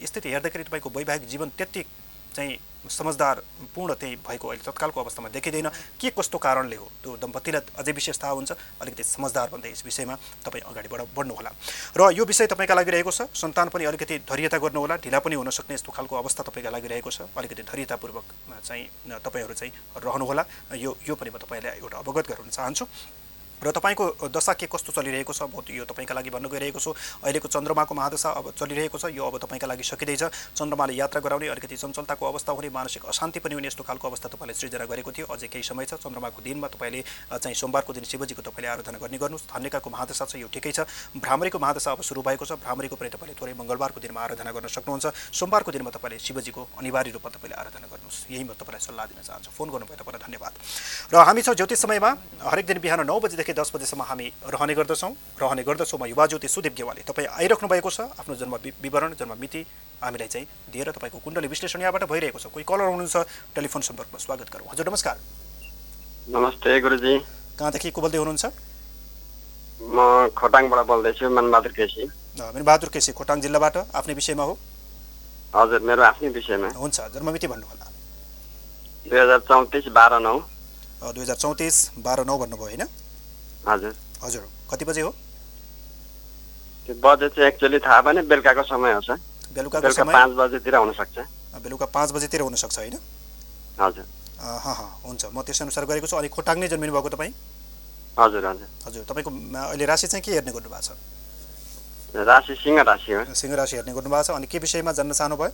[0.01, 2.08] स्थिति हेर्दाखेरि तपाईँको वैवाहिक जीवन त्यति
[2.39, 2.55] चाहिँ
[2.87, 3.35] समझदार
[3.75, 5.67] पूर्ण त्यही भएको अहिले तत्कालको अवस्थामा देखिँदैन।
[5.99, 6.87] के कस्तो कारणले हो?
[7.03, 10.15] त्यो दम्पतिलाई अझै विशेष थाहा हुन्छ। अलिकति समझदार भन्दै यस विषयमा
[10.47, 11.51] तपाईँ अगाडि बढ बढ्नुहोला।
[11.91, 15.49] र यो विषय तपाईँका लागि रहेको छ। सन्तान पनि अलिकति धैर्यता गर्नुहोला। ढिला पनि हुन
[15.51, 18.25] सक्ने यस्तो खालको अवस्था तपाईँका लागि रहेको छ। अलिकति धैर्यतापूर्वक
[18.63, 18.85] चाहिँ
[19.27, 20.43] तपाईँहरू चाहिँ रहनुहोला।
[20.79, 22.87] यो यो पनि म तपाईँलाई एउटा अवगत गराउन चाहन्छु।
[23.59, 25.43] र तपाईँको दशा के कस्तो चलिरहेको छ?
[25.43, 26.91] म यो तपाईँका लागि भन्न गइरहेको छु।
[27.23, 31.75] अहिलेको चन्द्रमाको महादशा अब चलिरहेको छ। यो अब तपाईँका लागि सकिँदैछ। चन्द्रमाले यात्रा गराउने अलिकति
[31.75, 35.47] चञ्चलताको अवस्था हुने मानसिक अशान्ति पनि हुने यस्तो खालको अवस्था तपाईँले सृजना गरेको थियो। अझै
[35.51, 37.03] केही समय छ। चन्द्रमाको दिनमा तपाईँले
[37.35, 40.87] चाहिँ सोमबारको दिन शिवजीको तपाईँले आराधना गर्ने गर्नुहोस्। धन्यकाको महादशा छ। यो ठिकै छ।
[41.19, 45.35] भ्रामरीको महादशा अब सुरु भएको छ। भ्रामरीको पनि तपाईँले थोरै मङ्गलबारको दिनमा आराधना गर्न सक्नुहुन्छ।
[45.35, 49.51] सोमबारको दिनमा तपाईँले शिवजीको अनिवार्य रूपमा तपाईँले आराधना गर्नुहोस्। यही म तपाईँलाई सल्लाह दिन चाहन्छु।
[49.51, 50.53] फोन गर्नुभयो तपाईँलाई धन्यवाद।
[51.11, 54.73] र हामी छौँ ज्योतिष समयमा। हरेक दिन बिहान नौ बजीदेखि बजेदेखि दस बजेसम्म हामी रहने
[54.75, 59.13] गर्दछौँ। रहने गर्दछौँ म युवा ज्योति सुदीप गेवाली। तपाईँ आइराख्नु भएको छ। आफ्नो जन्म विवरण
[59.17, 59.65] जन्म मिति
[60.03, 63.17] हामीलाई चाहिँ दिएर तपाईँको कुण्डली विश्लेषण यहाँबाट भइरहेको छ। कोही कलर हुनुहुन्छ?
[63.55, 65.15] टेलिफोन सम्पर्कमा स्वागत गरौँ। हजुर नमस्कार।
[66.29, 67.13] नमस्ते गुरुजी।
[67.57, 68.45] कहाँदेखि को बोल्दै हुनुहुन्छ?
[69.81, 69.97] म
[70.37, 72.03] खोटाङबाट बोल्दैछु मनबहादुर केसी।
[72.37, 74.53] मनबहादुर केसी खोटाङ जिल्लाबाट आफ्नै विषयमा हो?
[75.55, 77.85] हजुर मेरो आफ्नै विषयमा। हुन्छ जन्ममिति भन्नु होला
[79.09, 80.37] दुई हजार चौतिस बाह्र नौ।
[81.01, 82.83] दुई हजार चौतिस बाह्र नौ भन्नुभयो होइन?
[83.67, 83.93] हजुर।
[84.23, 85.11] हजुर कति बजे हो?
[86.85, 89.17] त्यो बजे चाहिँ एक्चुअली थाहा भएन बेलुकाको समय हो सर।
[89.91, 90.13] समय?
[90.13, 91.17] पाँच बजेतिर हुनसक्छ।
[91.63, 92.97] बेलुका पाँच बजेतिर हुनसक्छ होइन?
[93.79, 94.05] हजुर।
[94.39, 94.59] अँ
[95.05, 97.33] हुन्छ। म त्यस अनुसार गरेको छु। अनि खोटाङ नै जन्मिनु भएको तपाईँ?
[98.19, 100.91] हजुर हजुर। हजुर तपाईँको अहिले राशि चाहिँ के हेर्ने गर्नु भएको छ?
[102.15, 105.51] राशि सिंह राशि हो। सिंह राशि हेर्ने गर्नु भएको छ। अनि के विषयमा जान्न चाहनुभयो?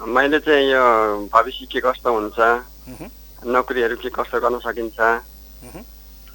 [0.00, 0.82] मैले चाहिँ यो
[1.32, 2.38] भविष्य के कस्तो हुन्छ?
[3.46, 5.00] नोकरीहरू के कस्तो गर्न सकिन्छ?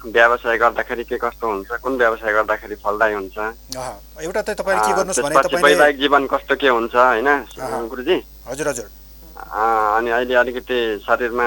[0.04, 3.36] व्यवसाय गर्दाखेरि के कस्तो हुन्छ कुन व्यवसाय गर्दाखेरि फलदायी हुन्छ?
[4.20, 7.28] एउटा त तपाईँले के गर्नुहोस् भने तपाईँले वैवाहिक जीवन कस्तो के हुन्छ होइन?
[7.90, 8.16] गुरुजी?
[8.48, 8.88] हजुर हजुर।
[9.36, 11.46] अनि अहिले अलिकति शरीरमा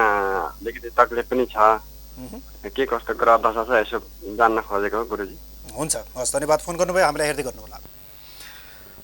[0.61, 1.57] अलिकति तकलिफ पनि छ।
[2.75, 3.97] के कस्तो ग्रह दशा छ यसो
[4.37, 5.37] जान्न खोजेको गुरुजी?
[5.77, 7.77] हुन्छ हस् धन्यवाद। फोन गर्नुभयो हामीलाई हेर्दै गर्नु होला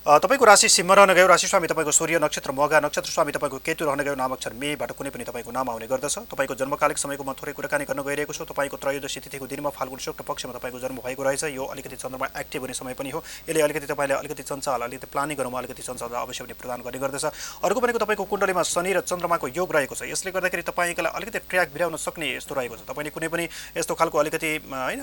[0.05, 3.85] तपाईँको राशि सिंह रहन गयो राशि स्वामी तपाईँको सूर्य नक्षत्र मगा नक्षत्र स्वामी तपाईँको केतु
[3.85, 7.33] रहन गयो नाम अक्षर मेबाट कुनै पनि तपाईँको नाम आउने गर्दछ। तपाईँको जन्मकालिक समयको म
[7.33, 11.23] थोरै कुराकानी गर्न गइरहेको छु। तपाईँको त्रयोदशी तिथिको दिनमा फाल्गुन शुक्ल पक्षमा तपाईँको जन्म भएको
[11.25, 15.07] रहेछ। यो अलिकति चन्द्रमा एक्टिभ हुने समय पनि हो। यसले अलिकति तपाईँले अलिकति चञ्चल अलिकति
[15.09, 17.25] प्लानिङ गरौँमा अलिकति चञ्चल अवश्य पनि प्रदान गर्ने गर्दछ।
[17.65, 21.73] अर्को भनेको तपाईँको कुण्डलीमा शनि र चन्द्रमाको योग रहेको छ। यसले गर्दाखेरि तपाईँलाई अलिकति ट्र्याक
[21.73, 25.01] भिराउन सक्ने यस्तो रहेको छ। तपाईँले कुनै पनि यस्तो खालको अलिकति होइन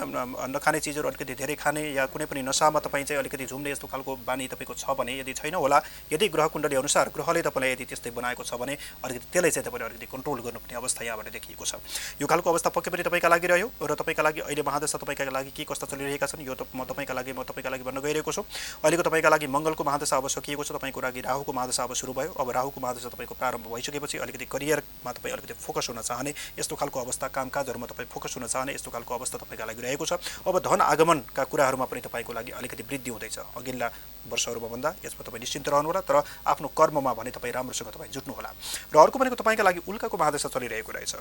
[0.55, 4.23] नखाने चिजहरू अलिकति धेरै खाने या कुनै पनि नसामा तपाईँ चाहिँ अलिकति झुम्ने यस्तो खालको
[4.23, 5.79] बानी तपाईँको छ भने यदि छैन होला
[6.13, 9.87] यदि ग्रह कुण्डली अनुसार ग्रहले तपाईँलाई यदि त्यस्तै बनाएको छ भने अलिकति त्यसलाई चाहिँ तपाईँले
[9.87, 11.75] अलिकति कन्ट्रोल गर्नुपर्ने अवस्था यहाँबाट देखिएको छ।
[12.21, 15.51] यो खालको अवस्था पक्कै पनि तपाईँका लागि रह्यो र तपाईँका लागि अहिले महादशा तपाईँका लागि
[15.53, 18.43] के कस्ता चलिरहेका छन् यो त म तपाईँका लागि म तपाईँका लागि भन्न गइरहेको छु।
[18.83, 22.33] अहिलेको तपाईँका लागि मङ्गलको महादशा अब सकिएको छ तपाईँको लागि राहुको महादशा अब सुरु भयो।
[22.33, 27.01] अब राहुको महादशा तपाईँको प्रारम्भ भइसकेपछि अलिकति करियरमा तपाईँ अलिकति फोकस हुन चाहने यस्तो खालको
[27.01, 30.13] अवस्था कामकाजहरूमा तपाईँ फोकस हुन चाहने यस्तो खालको अवस्था तपाईँका लागि रहेको छ।
[30.47, 33.89] अब धन आगमनका कुराहरूमा पनि तपाईँको लागि अलिकति वृद्धि हुँदैछ। अघिल्ला
[34.31, 38.51] वर्षहरूमा भन्दा यसमा तपाईँ निश्चिन्त रहनुहोला तर आफ्नो कर्ममा भने तपाईँ राम्रोसँग तपाईँ जुट्नुहोला।
[38.93, 41.15] र अर्को भनेको तपाईँका लागि उल्काको महादशा चलिरहेको रहेछ।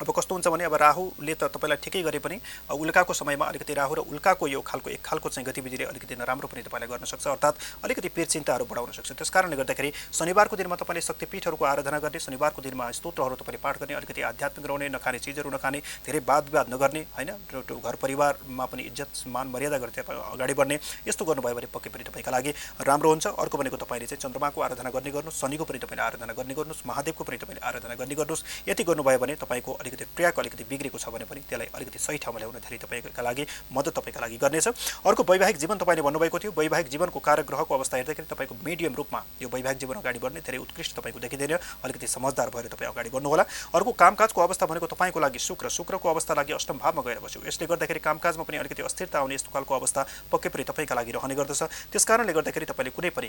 [0.00, 2.36] अब कस्तो हुन्छ भने अब राहुले त तपाईँलाई ठिकै गरे पनि
[2.70, 6.62] उल्काको समयमा अलिकति राहु र उल्काको यो खालको एक खालको चाहिँ गतिविधिले अलिकति नराम्रो पनि
[6.62, 11.02] तपाईँलाई गर्न सक्छ। अर्थात् अलिकति पेट चिन्ताहरू बढाउन सक्छ। त्यस कारणले गर्दाखेरि शनिबारको दिनमा तपाईँले
[11.02, 15.78] शक्तिपीठहरूको आराधना गर्ने शनिबारको दिनमा स्तोत्रहरू तपाईँले पाठ गर्ने अलिकति आध्यात्मिक रहने नखाने चिजहरू नखाने
[16.06, 17.30] धेरै वाद विवाद नगर्ने होइन?
[17.68, 22.30] घर परिवारमा पनि इज्जत मान मर्यादा तपाईँ अगाडि बढ्ने यस्तो गर्नुभयो भने पक्कै पनि तपाईँका
[22.30, 22.54] लागि
[22.86, 26.54] राम्रो हुन्छ। अर्को भनेको तपाईँले चाहिँ चन्द्रमाको आराधना गर्ने गर्नुहोस् शनिको पनि तपाईँले आराधना गर्ने
[26.54, 30.98] गर्नुहोस् महादेवको पनि तपाईँले आराधना गर्ने गर्नुहोस्। यति गर्नुभयो भने तपाईँको अलिकति क्रियाको अलिकति बिग्रेको
[30.98, 34.68] छ भने पनि त्यसलाई अलिकति सही ठाउँमा ल्याउन धेरै तपाईँका लागि मद्दत तपाईँका लागि गर्नेछ।
[35.02, 39.20] अर्को वैवाहिक जीवन तपाईँले भन्नुभएको थियो वैवाहिक जीवनको कारक ग्रहको अवस्था हेर्दाखेरि तपाईँको मिडियम रूपमा
[39.42, 43.44] यो वैवाहिक जीवन अगाडि बढ्ने धेरै उत्कृष्ट तपाईँको देखिँदैन अलिकति समझदार भएर तपाईँ अगाडि बढ्नुहोला।
[43.74, 47.66] अर्को कामकाजको अवस्था भनेको तपाईँको लागि शुक्र शुक्रको अवस्था लागि अष्टम भावमा गएर बस्यो। यसले
[47.66, 51.62] गर्दाखेरि कामकाजमा पनि अलिकति अस्थिरता आउने यस्तो खालको अवस्था पक्कै पनि तपाईँका लागि रहने गर्दछ।
[51.92, 53.28] त्यस कारणले गर्दाखेरि तपाईँले कुनै पनि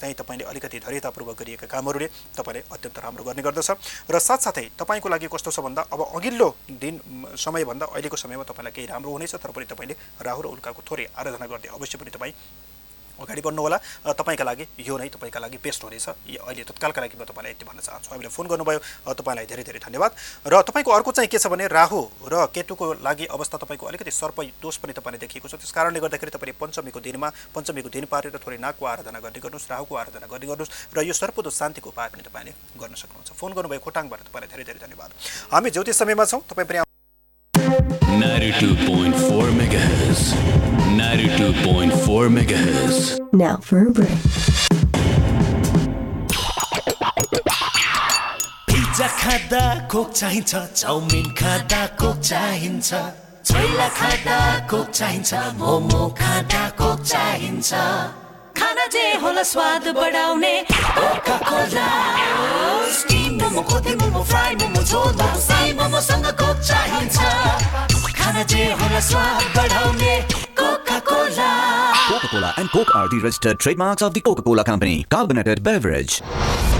[0.00, 3.70] चाहिँ तपाईँले अलिकति धैर्यतापूर्वक गरिएका कामहरूले तपाईँले अत्यन्त राम्रो गर्ने गर्दछ।
[4.08, 7.00] र साथसाथै तपाईँको लागि कस्तो छ भन्दा अब अघिल्लो दिन
[7.36, 11.46] समयभन्दा अहिलेको समयमा तपाईँलाई केही राम्रो हुनेछ तर पनि तपाईँले राहु र उल्काको थोरै आराधना
[11.48, 12.34] गर्दै अवश्य पनि तपाईँ
[13.18, 17.24] अगाडि बढ्नुहोला अ, तपाईँका लागि यो नै तपाईँका लागि बेस्ट हुनेछ अहिले तत्कालका लागि म
[17.24, 18.80] तपाईँलाई यति भन्न चाहन्छु। हामीले फोन गर्नुभयो
[19.14, 20.10] तपाईँलाई धेरै धेरै धन्यवाद।
[20.46, 22.00] र तपाईँको अर्को चाहिँ के छ भने राहु
[22.30, 26.30] र केतुको लागि अवस्था तपाईँको अलिकति सर्प दोष पनि तपाईँले देखिएको छ। त्यस कारणले गर्दाखेरि
[26.30, 30.96] तपाईँले पञ्चमीको दिनमा पञ्चमीको दिन पारेर थोरै नागको आराधना गर्ने गर्नुहोस् राहुको आराधना गर्ने गर्नुहोस्
[30.96, 34.80] र यो सर्पदोष शान्तिको उपाय पनि तपाईँले गर्न सक्नुहुन्छ। फोन गर्नुभयो खोटाङबाट तपाईँलाई धेरै धेरै
[34.86, 35.10] धन्यवाद।
[35.52, 36.87] हामी ज्योतिष समयमा छौँ। तपाईँ पनि
[37.68, 40.22] 92.4 megahertz.
[40.96, 43.18] 92.4 megahertz.
[43.32, 44.18] Now for a break.
[48.68, 52.90] Pizza खाँदा कोक चाहिन्छ चाउमिन खाँदा कोक चाहिन्छ
[53.48, 54.38] छोइला खाँदा
[54.70, 57.70] कोक चाहिन्छ मोमो खाँदा कोक चाहिन्छ
[58.58, 61.88] खाना जे होला स्वाद बढाउने Coca Cola
[62.98, 67.17] steam मोमो खोते मोमो फ्राई मोमो झोल मोमो साई मोमोसँग कोक चाहिन्छ
[68.19, 70.13] खाना जे होला स्वाद बढाउने
[70.59, 71.51] Coca Cola
[72.03, 75.05] Coca-Cola and Coke are the registered trademarks of the Coca-Cola Company.
[75.09, 76.21] Carbonated beverage.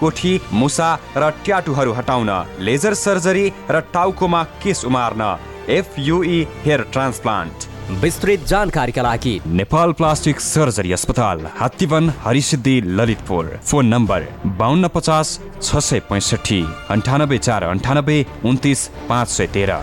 [0.00, 5.22] कोठी मुसा र ट्याटुहरू हटाउन लेजर सर्जरी र टाउकोमा केस उमार्न।
[5.70, 7.68] FUE hair transplant.
[8.00, 14.26] विस्तृत जानकारीका लागि नेपाल प्लास्टिक सर्जरी अस्पताल हात्तीवन हरिसिद्धि ललितपुर। फोन नम्बर
[14.58, 16.60] बाहन्न पचास छ सय पैँसठी
[16.90, 19.78] अन्ठानब्बे चार अन्ठानब्बे उन्तिस पाँच सय तेह्र।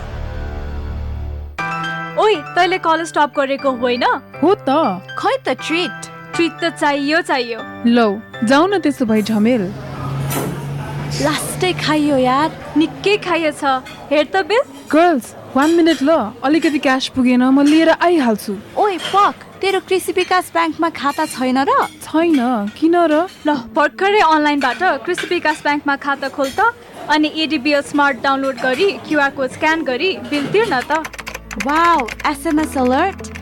[2.18, 4.04] ओइ तैँले कल स्टप गरेको होइन?
[4.42, 4.70] हो त।
[5.18, 8.08] खै त ट्रिट। ट्रिट त चाहियो चाहियो। लौ
[8.44, 9.62] जाउ न त्यसो भए झमेल।
[11.22, 13.64] लास्टै खाइयो यार। निकै खाइएछ
[14.10, 14.62] हेर त बिल।
[14.92, 16.10] गर्ल्स वान मिनट ल।
[16.44, 21.72] अलिकति क्यास पुगेन म लिएर आइहाल्छु। ओइ फक तेरो कृषि विकास ब्याङ्कमा खाता छैन र?
[22.04, 22.38] छैन।
[22.78, 23.26] किन र?
[23.46, 26.72] ल भर्खरै अनलाइनबाट कृषि विकास ब्याङ्कमा खाता खोल त।
[27.08, 31.02] अनि एडिबिएल स्मार्ट डाउनलोड गरी क्युआर कोड स्क्यान गरी बिल तिर्न त।
[31.66, 33.37] Wow SMS alert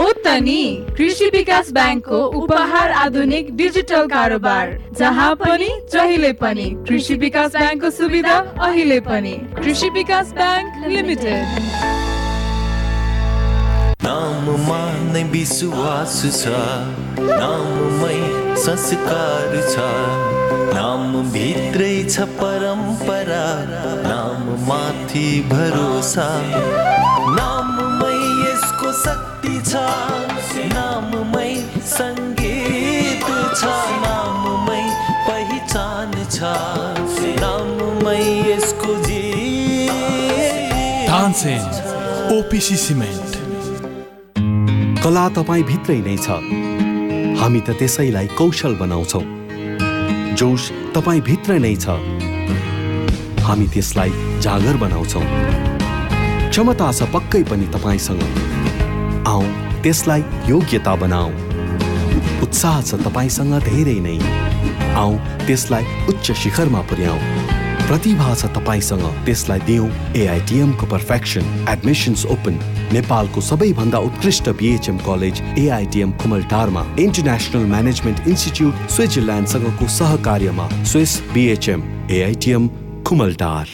[0.00, 0.60] हो त नि
[0.96, 4.66] कृषि विकास ब्याङ्कको उपहार आधुनिक डिजिटल कारोबार
[4.98, 8.36] जहाँ पनि जहिले पनि कृषि विकास ब्याङ्कको सुविधा
[8.66, 11.44] अहिले पनि। कृषि विकास ब्याङ्क लिमिटेड।
[14.04, 14.80] नाममा
[15.12, 16.44] नै विश्वास छ
[17.20, 18.18] नाममै
[18.64, 19.74] संस्कार छ।
[20.76, 23.46] नाम भित्रै छ परम्परा
[24.08, 26.28] नाम माथि भरोसा।
[27.36, 29.72] नाममै यसको शक्ति छ।
[30.74, 31.52] नाममै
[31.86, 33.26] सङ्गीत
[33.60, 33.62] छ।
[34.04, 34.82] नाममै
[35.28, 36.38] पहिचान छ।
[37.40, 38.20] नाममै
[38.50, 38.90] यसको
[42.38, 43.30] ओपिसी सिमेन्ट।
[45.04, 46.28] कला तपाईँ भित्रै नै छ।
[47.40, 49.24] हामी त त्यसैलाई कौशल बनाउँछौँ।
[50.38, 50.62] जोस
[50.94, 51.96] तपाईँ भित्र नै छ।
[53.46, 55.26] हामी त्यसलाई जागर बनाउँछौँ।
[56.50, 58.22] क्षमता छ पक्कै पनि तपाईँसँग।
[59.30, 59.42] आऊ
[59.82, 61.30] त्यसलाई योग्यता बनाऊ।
[62.44, 64.18] उत्साह छ तपाईँसँग धेरै नै।
[65.02, 65.12] आऊ
[65.46, 67.18] त्यसलाई उच्च शिखरमा पुर्याऊ।
[67.88, 72.54] प्रतिभा छ तपाईँसँग त्यसलाई दिउँ एआइटिएमको पर्फेक्सन एडमिसन्स ओपन
[72.92, 81.82] नेपालको सबैभन्दा उत्कृष्ट बिएचएम कलेज एआइटिएम कुमलटारमा इन्टरनेसनल म्यानेजमेन्ट इन्स्टिच्युट स्विजरल्यान्डसँगको सहकार्यमा Swiss BHM
[82.18, 82.68] AITM
[83.06, 83.66] Kumaltar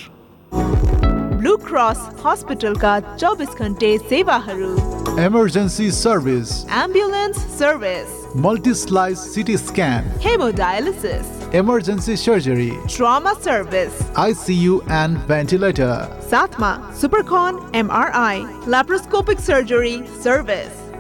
[1.41, 4.73] blue cross हस्पिटलका चौबिस घन्टे सेवाहरू।
[5.19, 16.07] Emergency service, ambulance service, multi-slice CT scan, hemodialysis, emergency surgery, trauma service, ICU and ventilator,
[16.21, 20.86] SATMA, Supercon, MRI, laparoscopic surgery service.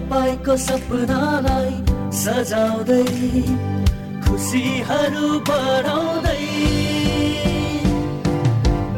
[0.00, 1.72] तपाईँको सपनालाई
[2.20, 3.04] सजाउँदै
[4.24, 6.44] खुसीहरू बढाउँदै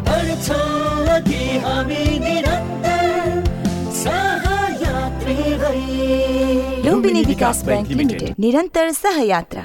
[0.07, 3.44] बढ्छौँ अघि हामी निरन्तर
[4.03, 5.36] सहयात्री
[6.86, 9.64] लुम्बिनी विकास बैंक लिमिटेड। निरन्तर सहयात्रा।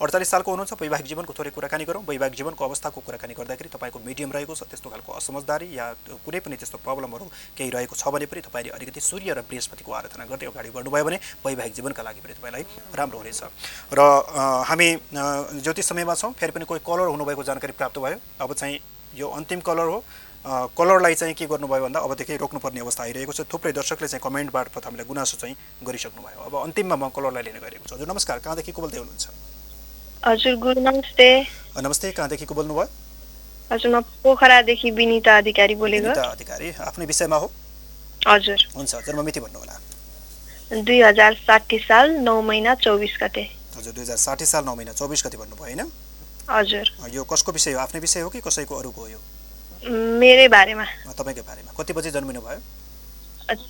[0.00, 4.32] अडचालिस सालको हुनुहुन्छ वैवाहिक जीवनको थोरै कुराकानी गरौँ। वैवाहिक जीवनको अवस्थाको कुराकानी गर्दाखेरि तपाईँको मिडियम
[4.32, 5.86] रहेको छ त्यस्तो खालको असमझदारी या
[6.24, 10.24] कुनै पनि त्यस्तो प्रब्लमहरू केही रहेको छ भने पनि तपाईँले अलिकति सूर्य र बृहस्पतिको आराधना
[10.24, 12.64] गर्दै अगाडि बढ्नुभयो भने वैवाहिक जीवनका लागि पनि तपाईँलाई
[12.96, 13.40] राम्रो हुनेछ।
[13.92, 14.00] र
[14.72, 14.88] हामी
[15.60, 18.80] ज्योतिष समयमा छौँ फेरि पनि कोही कलर हुनुभएको जानकारी प्राप्त भयो। अब चाहिँ
[19.20, 20.00] यो अन्तिम कलर हो।
[20.80, 24.88] कलरलाई चाहिँ के गर्नुभयो भन्दा अबदेखि रोक्नुपर्ने अवस्था आइरहेको छ। थुप्रै दर्शकले चाहिँ कमेन्ट मार्फत
[24.88, 28.72] हामीलाई गुनासो चाहिँ गरिसक्नु भयो अब अन्तिममा म कलरलाई लिने गरेको छु। हजुर नमस्कार। कहाँदेखि
[28.72, 29.49] को बोल्दै हुनुहुन्छ?
[30.22, 31.26] हजुर गुरु नमस्ते।
[31.80, 32.84] नमस्ते कहाँदेखि को बोल्नुभयो?
[33.72, 37.48] हजुर म पोखरादेखि विनिता अधिकारी बोलेको। अधिकारी आफ्नै विषयमा हो?
[38.28, 44.16] हजुर। हुन्छ जन्ममिति भन्नुहोला। दुई हजार साठी साल नौ महिना चौबिस गते। हजुर दुई हजार
[44.18, 45.88] साठी साल नौ महिना चौबिस गते भन्नुभयो होइन?
[46.50, 47.80] हजुर। यो कसको विषय हो?
[47.80, 49.20] आफ्नै विषय हो कि कसैको अरूको हो यो?
[50.20, 50.84] मेरै बारेमा।
[51.16, 52.60] तपाईँकै बारेमा। कति बजी जन्मिनु भयो?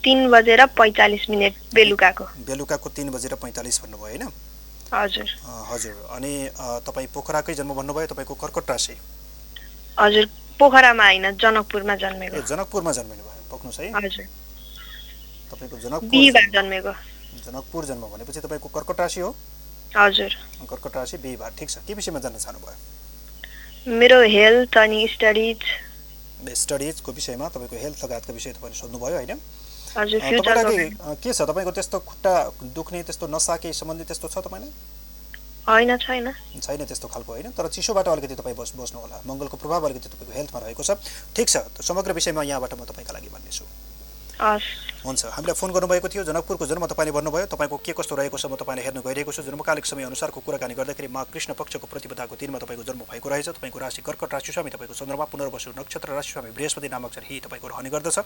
[0.02, 4.32] तिन बजेर पैँतालिस मिनट बेलुकाको। बेलुकाको तिन बजेर पैँतालिस भन्नुभयो होइन?
[4.92, 5.28] हजुर।
[5.70, 6.32] हजुर। अनि
[6.86, 8.94] तपाईँ पोखराकै जन्म भन्नुभयो तपाईँको कर्कट राशि?
[9.98, 10.24] हजुर
[10.58, 14.26] पोखरामा होइन जनकपुरमा जन्मेको। जनकपुरमा जन्मिनु भयो। पक्नुहोस् है। हजुर।
[15.50, 16.92] तपाईँको जनकपुर जन्मेको।
[17.44, 19.30] जनकपुर जन्म भनेपछि तपाईँको कर्कट राशि हो?
[19.96, 20.32] हजुर।
[20.70, 22.74] कर्कट राशि बिहिबार ठिक छ। के विषयमा जान्न चाहनुभयो?
[23.98, 25.60] मेरो हेल्थ अनि स्टडिज।
[26.56, 29.40] स्टडिजको विषयमा तपाईँको हेल्थ लगायतको विषय तपाईँले सोध्नुभयो होइन?
[29.94, 30.88] तपाईँलाई
[31.18, 31.42] के छ?
[31.42, 32.32] तपाईँको त्यस्तो खुट्टा
[32.74, 34.70] दुख्ने त्यस्तो नसा केही सम्बन्धी त्यस्तो छ तपाईँलाई?
[35.68, 36.26] होइन छैन।
[36.62, 37.50] छैन त्यस्तो खालको होइन?
[37.54, 40.90] तर चिसोबाट अलिकति तपाईँ बस बस्नु होला मङ्गलको प्रभाव अलिकति तपाईँको हेल्थमा रहेको छ।
[41.36, 43.64] ठिक छ समग्र विषयमा यहाँबाट म तपाईँका लागि भन्नेछु।
[45.00, 48.60] हुन्छ। हामीलाई फोन गर्नुभएको थियो जनकपुरको जन्म तपाईँले भन्नुभयो। तपाईँको के कस्तो रहेको छ म
[48.60, 52.84] तपाईँले हेर्न गइरहेको छु। जन्मकालिक समय अनुसारको कुराकानी गर्दाखेरि मा कृष्ण पक्षको प्रतिपदाको दिनमा तपाईँको
[52.84, 56.88] जन्म भएको रहेछ। तपाईँको राशि कर्कट राशि स्वामी तपाईँको चन्द्रमा पुनर्वसु नक्षत्र राशि स्वामी बृहस्पति
[56.92, 58.18] नामक चाहिँ ही तपाईँको रहने गर्दछ।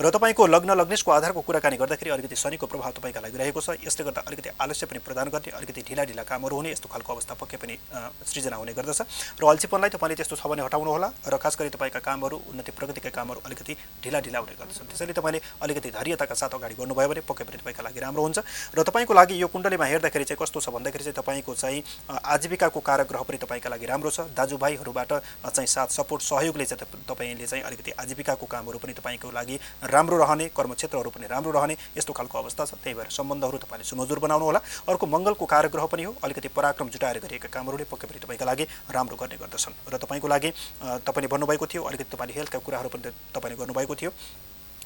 [0.00, 4.02] र तपाईँको लग्न लग्नेशको आधारको कुराकानी गर्दाखेरि अलिकति शनिको प्रभाव तपाईँका लागि रहेको छ। यसले
[4.08, 7.56] गर्दा अलिकति आलस्य पनि प्रदान गर्ने अलिकति ढिला ढिला कामहरू हुने यस्तो खालको अवस्था पक्कै
[7.60, 7.76] पनि
[8.24, 9.00] सृजना हुने गर्दछ।
[9.36, 13.10] र अल्छीपनलाई तपाईँले त्यस्तो छ भने हटाउनु होला। र खास गरी तपाईँका कामहरू उन्नति प्रगतिका
[13.12, 15.90] कामहरू अलिकति ढिला ढिला हुने गर्दछन्। त्यसैले तपाईँले अलिकति
[16.22, 18.38] धैर्यताका साथ अगाडि बढ्नुभयो भने पक्कै पनि तपाईँका लागि राम्रो हुन्छ।
[18.74, 23.08] र तपाईँको लागि यो कुण्डलीमा हेर्दाखेरि चाहिँ कस्तो छ भन्दाखेरि चाहिँ तपाईँको चाहिँ आजीविकाको कारक
[23.10, 25.12] ग्रह पनि तपाईँका लागि राम्रो छ। दाजुभाइहरूबाट
[25.44, 29.56] चाहिँ साथ सपोर्ट सहयोगले चाहिँ तपाईँले चाहिँ अलिकति आजीविकाको कामहरू पनि तपाईँको लागि
[29.90, 34.18] राम्रो रहने कर्मक्षेत्रहरू पनि राम्रो रहने यस्तो खालको अवस्था छ। त्यही भएर सम्बन्धहरू तपाईँले सुमधुर
[34.22, 38.18] बनाउनु होला। अर्को मङ्गलको कारक ग्रह पनि हो। अलिकति पराक्रम जुटाएर गरिएका कामहरूले पक्कै पनि
[38.22, 38.64] तपाईँका लागि
[38.94, 40.50] राम्रो गर्ने गर्दछन्। र तपाईँको लागि
[41.02, 44.10] तपाईँले भन्नुभएको थियो अलिकति तपाईँले हेल्थका कुराहरू पनि तपाईँले गर्नुभएको थियो।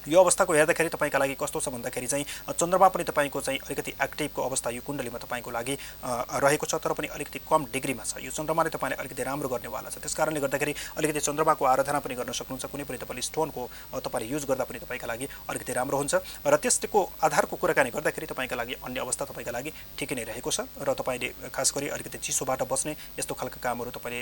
[0.09, 4.43] यो अवस्थाको हेर्दाखेरि तपाईँका लागि कस्तो छ भन्दाखेरि चाहिँ चन्द्रमा पनि तपाईँको चाहिँ अलिकति एक्टिभको
[4.43, 5.75] अवस्था यो कुण्डलीमा तपाईँको लागि
[6.43, 9.99] रहेको छ तर पनि अलिकति कम डिग्रीमा छ। यो चन्द्रमाले तपाईँले अलिकति राम्रो गर्नेवाला छ।
[9.99, 13.63] त्यस कारणले गर्दाखेरि अलिकति चन्द्रमाको आराधना पनि गर्न सक्नुहुन्छ। कुनै पनि तपाईँले स्टोनको
[13.99, 16.15] तपाईँले युज गर्दा पनि तपाईँका लागि अलिकति राम्रो हुन्छ।
[16.47, 20.71] र त्यसको आधारको कुराकानी गर्दाखेरि तपाईँका लागि अन्य अवस्था तपाईँका लागि ठिकै नै रहेको छ।
[20.79, 24.21] र तपाईँले खास गरी अलिकति चिसोबाट बस्ने यस्तो खालका कामहरू तपाईँले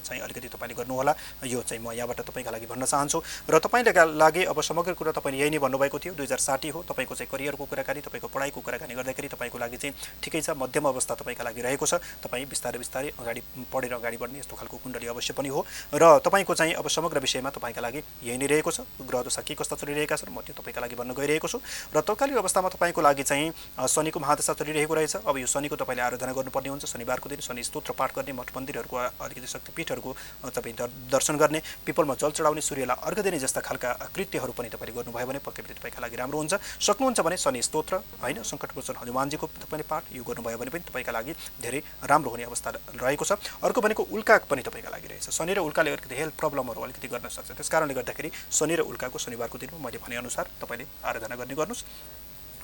[0.00, 1.12] चाहिँ अलिकति तपाईँले गर्नुहोला।
[1.44, 3.18] यो चाहिँ म यहाँबाट तपाईँका लागि भन्न चाहन्छु।
[3.50, 6.82] र तपाईँले लागि अब समग्र कुरा तपाईँले यही नै भन्नुभएको थियो दुई हजार साठी हो
[6.86, 11.14] तपाईँको चाहिँ करियरको कुराकानी तपाईँको पढाइको कुराकानी गर्दाखेरि तपाईँको लागि चाहिँ ठिकै छ मध्यम अवस्था
[11.18, 15.34] तपाईँका लागि रहेको छ। तपाईँ बिस्तारै बिस्तारै अगाडि पढेर अगाडि बढ्ने यस्तो खालको कुण्डली अवश्य
[15.34, 15.60] पनि हो।
[15.92, 19.54] र तपाईँको चाहिँ अब समग्र विषयमा तपाईँका लागि यही नै रहेको छ। ग्रह दशा के
[19.54, 21.58] कस्ता चलिरहेका छन् म त्यो तपाईँका लागि भन्न गइरहेको छु।
[21.90, 23.52] र तत्कालीन अवस्थामा तपाईँको लागि चाहिँ
[23.88, 27.92] शनिको महादशा चलिरहेको रहेछ। अब यो शनिको तपाईँले आराधना गर्नुपर्ने हुन्छ। शनिबारको दिन शनि स्तोत्र
[27.98, 30.10] पाठ गर्ने मठ मन्दिरहरूको अलिकति शक्तिपीठहरूको
[30.54, 30.74] तपाईँ
[31.10, 35.40] दर्शन गर्ने पिपलमा जल चढाउने सूर्यलाई अर्घ दिने जस्ता खालका कृत्यहरू पनि तपाईँले गर्नुभयो भने
[35.40, 38.42] पक्कै पनि तपाईँका लागि राम्रो हुन्छ। सक्नुहुन्छ भने शनि स्तोत्र होइन?
[38.44, 41.32] सङ्कटमोचन हनुमानजीको तपाईँले पाठ यो गर्नुभयो भने पनि तपाईँका लागि
[41.64, 42.68] धेरै राम्रो हुने अवस्था
[43.00, 43.32] रहेको छ।
[43.64, 47.28] अर्को भनेको उल्का पनि तपाईँका लागि रहेछ। शनि र उल्काले अलिकति हेल्थ प्रब्लमहरू अलिकति गर्न
[47.32, 51.84] सक्छ। त्यस कारणले गर्दाखेरि शनि र उल्काको शनिबारको दिनमा मैले भनेअनुसार तपाईँले आराधना गर्ने गर्नुहोस्।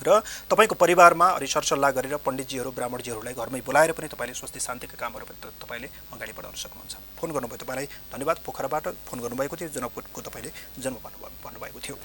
[0.03, 5.24] र तपाईँको परिवारमा अलि सरसल्लाह गरेर पण्डितजीहरू ब्राह्मणजीहरूलाई घरमै बोलाएर पनि तपाईँले स्वस्ति शान्तिका कामहरू
[5.28, 10.51] पनि तपाईँले अगाडि बढाउन सक्नुहुन्छ। फोन गर्नुभयो तपाईँलाई धन्यवाद। पोखराबाट फोन गर्नुभएको थियो जनकपुरको तपाईँले
[10.82, 11.97] जन्म भन्नुभयो भन्नुभएको थियो।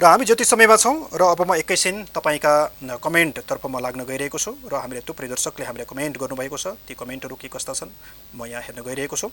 [0.00, 2.54] र हामी जति समयमा छौँ र अब म एकैछिन तपाईँका
[2.98, 7.34] कमेन्टतर्फ म लाग्न गइरहेको छु र हामीले थुप्रै दर्शकले हामीलाई कमेन्ट गर्नुभएको छ। ती कमेन्टहरू
[7.36, 7.90] के कस्ता छन्
[8.34, 9.28] म यहाँ हेर्न गइरहेको छु।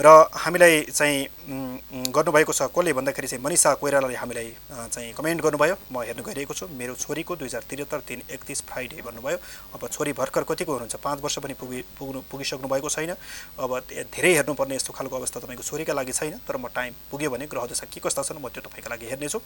[0.00, 4.48] र हामीलाई चाहिँ गर्नुभएको छ कसले भन्दाखेरि चाहिँ मनिषा कोइरालाले हामीलाई
[4.92, 9.04] चाहिँ कमेन्ट गर्नुभयो। म हेर्न गइरहेको छु। मेरो छोरीको दुई हजार त्रिहत्तर तिन एकतिस फ्राइडे
[9.04, 9.38] भन्नुभयो।
[9.76, 10.96] अब छोरी भर्खर कतिको हुनुहुन्छ?
[10.96, 13.12] पाँच वर्ष पनि पुगि पुग्नु पुगिसक्नु भएको छैन।
[13.60, 13.70] अब
[14.08, 17.68] धेरै हेर्नुपर्ने यस्तो खालको अवस्था तपाईँको छोरीका लागि छैन तर म टाइम पुग्यो भने ग्रह
[17.68, 19.38] दशा के कस्ता छन् म त्यो तपाईँको लागि हेर्नेछु।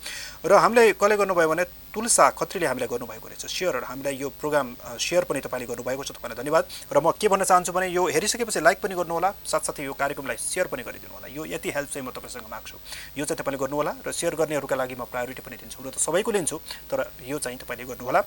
[0.47, 4.67] र हामीलाई कसले गर्नुभयो भने तुलसा खत्रीले हामीलाई गर्नुभएको रहेछ। सेयर हामीलाई यो प्रोग्राम
[5.03, 8.61] सेयर पनि तपाईँले गर्नुभएको छ तपाईँलाई धन्यवाद। र म के भन्न चाहन्छु भने यो हेरिसकेपछि
[8.63, 12.15] लाइक पनि गर्नुहोला साथसाथै यो कार्यक्रमलाई सेयर पनि गरिदिनु होला। यो यति हेल्प चाहिँ म
[12.15, 12.77] तपाईँसँग माग्छु।
[13.19, 16.31] यो चाहिँ तपाईँले गर्नुहोला र सेयर गर्नेहरूका लागि म प्रायोरिटी पनि दिन्छु। र त सबैको
[16.31, 16.57] लिन्छु
[16.93, 18.21] तर यो चाहिँ तपाईँले गर्नुहोला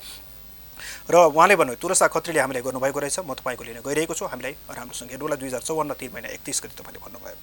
[1.10, 5.10] र उहाँले भन्नुभयो तुलसा खत्रीले हामीलाई गर्नुभएको रहेछ। म तपाईँको लिन गइरहेको छु। हामीलाई राम्रोसँग
[5.14, 7.38] हेर्नुहोला दुई हजार चौवन्न तिन महिना एकतिस गति तपाईँले भन्नुभयो।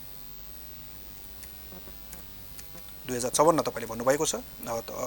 [3.07, 4.43] दुई हजार चौवन्न तपाईँले भन्नुभएको छ।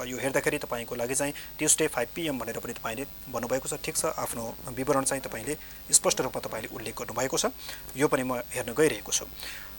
[0.07, 4.15] यो हेर्दाखेरि तपाईँको लागि चाहिँ ट्युसडे फाइभ पिएम भनेर पनि तपाईँले भन्नुभएको छ। ठिक छ।
[4.15, 4.43] आफ्नो
[4.73, 5.53] विवरण चाहिँ तपाईँले
[5.91, 7.51] स्पष्ट रूपमा तपाईँले उल्लेख गर्नुभएको छ।
[7.99, 9.25] यो पनि म हेर्न गइरहेको छु।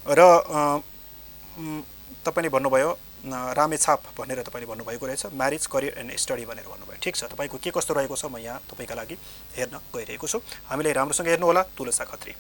[0.07, 0.20] र
[2.22, 2.91] तपाईँले भन्नुभयो
[3.25, 7.70] रामेछाप भनेर तपाईँले भन्नुभएको रहेछ म्यारिज करियर एन्ड स्टडी भनेर भन्नुभयो। ठिक छ तपाईँको के
[7.70, 9.16] कस्तो रहेको छ म यहाँ तपाईँका लागि
[9.57, 12.35] हेर्न गइरहेको छु। हामीले राम्रोसँग हेर्नुहोला तुलसा खत्री।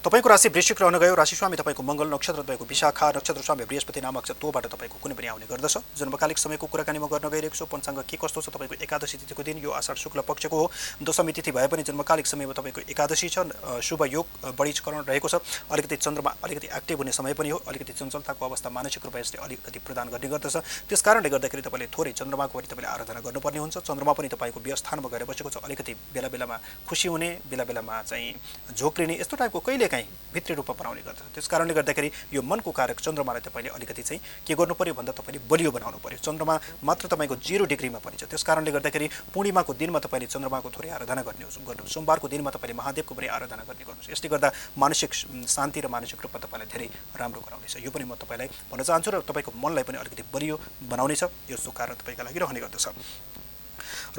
[0.00, 4.00] तपाईँको राशि वृश्चिक रहन गयो। राशि स्वामी तपाईँको मङ्गल नक्षत्र तपाईँको विशाखा नक्षत्र स्वामी बृहस्पति
[4.00, 7.68] नामक छ तोबाट तपाईँको कुनै पनि आउने गर्दछ। जन्मकालिक समयको कुराकानी म गर्न गइरहेको छु।
[7.68, 9.60] पञ्चाङ्ग के कस्तो छ तपाईँको एकादशी तिथिको दिन?
[9.60, 10.70] यो आषाढ शुक्ल पक्षको हो।
[11.04, 13.44] दशमी तिथि भए पनि जन्मकालिक समयमा तपाईँको एकादशी छ।
[13.84, 18.40] शुभ योग बढीकरण रहेको छ। अलिकति चन्द्रमा अलिकति एक्टिभ हुने समय पनि हो। अलिकति चञ्चलताको
[18.40, 20.56] अवस्था मानसिक रूपमा यसले अलिकति प्रदान गर्ने गर्दछ।
[20.88, 25.08] त्यस कारणले गर्दाखेरि तपाईँले थोरै चन्द्रमाको पनि तपाईँले आराधना गर्नुपर्ने हुन्छ। चन्द्रमा पनि तपाईँको व्यवस्थानमा
[25.12, 26.56] गएर बसेको छ। अलिकति बेला बेलामा
[26.88, 28.32] खुसी हुने बेला बेलामा चाहिँ
[28.72, 33.00] झोक्रिने यस्तो टाइपको कहिले काहीँ भित्री रूपमा बनाउने गर्दछ। त्यस कारणले गर्दाखेरि यो मनको कारक
[33.02, 36.54] चन्द्रमालाई तपाईँले अलिकति चाहिँ के गर्नु पऱ्यो भन्दा तपाईँले बलियो बनाउनु पऱ्यो चन्द्रमा
[36.86, 41.22] मात्र तपाईँको जिरो डिग्रीमा पनि छ। त्यस कारणले गर्दाखेरि पूर्णिमाको दिनमा तपाईँले चन्द्रमाको थोरै आराधना
[41.26, 45.10] गर्ने गर्नु सोमबारको दिनमा तपाईँले महादेवको पनि आराधना गर्ने गर्नुहोस् यसले गर्दा मानसिक
[45.50, 46.88] शान्ति र मानसिक रूपमा तपाईँलाई धेरै
[47.18, 51.50] राम्रो गराउनेछ यो पनि म तपाईँलाई भन्न चाहन्छु र तपाईँको मनलाई पनि अलिकति बलियो बनाउनेछ
[51.50, 52.86] यस्तो कारण तपाईँका लागि रहने गर्दछ।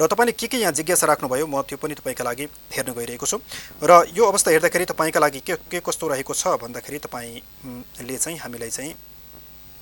[0.00, 3.38] र तपाईँले के के यहाँ जिज्ञासा राख्नुभयो म त्यो पनि तपाईँका लागि हेर्न गइरहेको छु।
[3.82, 8.70] र यो अवस्था हेर्दाखेरि तपाईँका लागि के के कस्तो रहेको छ भन्दाखेरि तपाईँले चाहिँ हामीलाई
[8.70, 8.94] चाहिँ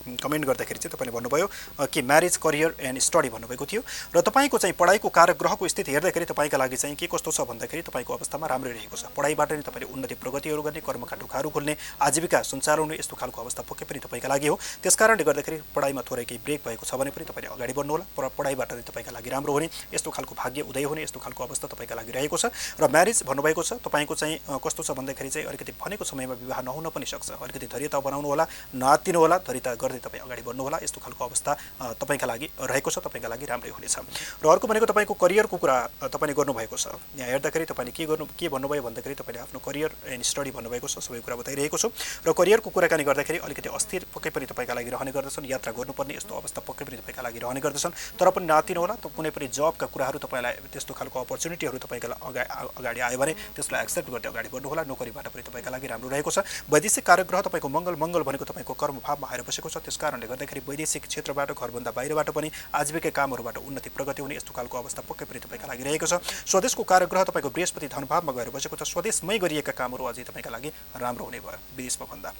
[0.01, 1.47] कमेन्ट गर्दाखेरि चाहिँ तपाईँले भन्नुभयो
[1.87, 3.83] कि म्यारिज करियर एन्ड स्टडी भन्नुभएको थियो।
[4.17, 7.83] र तपाईँको चाहिँ पढाइको कारक ग्रहको स्थिति हेर्दाखेरि तपाईँका लागि चाहिँ के कस्तो छ भन्दाखेरि
[7.85, 12.41] तपाईँको अवस्थामा राम्रै रहेको छ। पढाइबाट नै तपाईँले उन्नति प्रगतिहरू गर्ने कर्मका ढोकाहरू खोल्ने आजीविका
[12.43, 16.41] सञ्चालन यस्तो खालको अवस्था पक्कै पनि तपाईँका लागि हो। त्यस कारणले गर्दाखेरि पढाइमा थोरै केही
[16.45, 19.69] ब्रेक भएको छ भने पनि तपाईँले अगाडि बढ्नु होला पढाइबाट नै तपाईँका लागि राम्रो हुने
[19.93, 22.49] यस्तो खालको भाग्य उदय हुने यस्तो खालको अवस्था तपाईँका लागि रहेको छ।
[22.81, 26.89] र म्यारिज भन्नुभएको छ तपाईँको चाहिँ कस्तो छ भन्दाखेरि चाहिँ अलिकति भनेको समयमा विवाह नहुन
[26.89, 31.25] पनि सक्छ। अलिकति धैर्यता बनाउनु होला नआत्तिनु होला धैर्यता गर्दै तपाईँ अगाडि बढ्नुहोला। यस्तो खालको
[31.27, 31.53] अवस्था
[31.99, 33.97] तपाईँका लागि रहेको छ तपाईँका लागि राम्रै हुनेछ।
[34.39, 35.77] र अर्को भनेको तपाईँको करियरको कुरा
[36.07, 40.25] तपाईँले गर्नुभएको छ। यहाँ हेर्दाखेरि तपाईँले के गर्नु के भन्नुभयो भन्दाखेरि तपाईँले आफ्नो करियर एन्ड
[40.25, 41.89] स्टडी भन्नुभएको छ सबै कुरा बताइरहेको छु।
[42.23, 46.35] र करियरको कुराकानी गर्दाखेरि अलिकति अस्थिर पक्कै पनि तपाईँका लागि रहने गर्दछन् यात्रा गर्नुपर्ने यस्तो
[46.39, 50.19] अवस्था पक्कै पनि तपाईँका लागि रहने गर्दछन्। तर पनि नातिनु होला कुनै पनि जबका कुराहरू
[50.23, 55.27] तपाईँलाई त्यस्तो खालको अपर्च्युनिटीहरू तपाईँका अगाडि अगाडि आयो भने त्यसलाई एक्सेप्ट गर्दै अगाडि बढ्नुहोला। नोकरीबाट
[55.35, 56.39] पनि तपाईँका लागि राम्रो रहेको छ।
[56.71, 61.07] वैदेशिक कार्यग्रह तपाईँको मङ्गल मङ्गल भनेको तपाईँको कर्मभावमा आएर बसेको छ। त्यस कारणले गर्दाखेरि वैदेशिक
[61.07, 65.67] क्षेत्रबाट घरभन्दा बाहिरबाट पनि आजीविका कामहरूबाट उन्नति प्रगति हुने यस्तो खालको अवस्था पक्कै पनि तपाईँका
[65.67, 70.25] लागि रहेको छ। स्वदेशको कार्यग्रह तपाईँको बृहस्पति धनभावमा गएर बसेको छ। स्वदेशमै गरिएका कामहरू अझै
[70.29, 72.31] तपाईँका लागि राम्रो हुने भयो। विदेशमा भन्दा।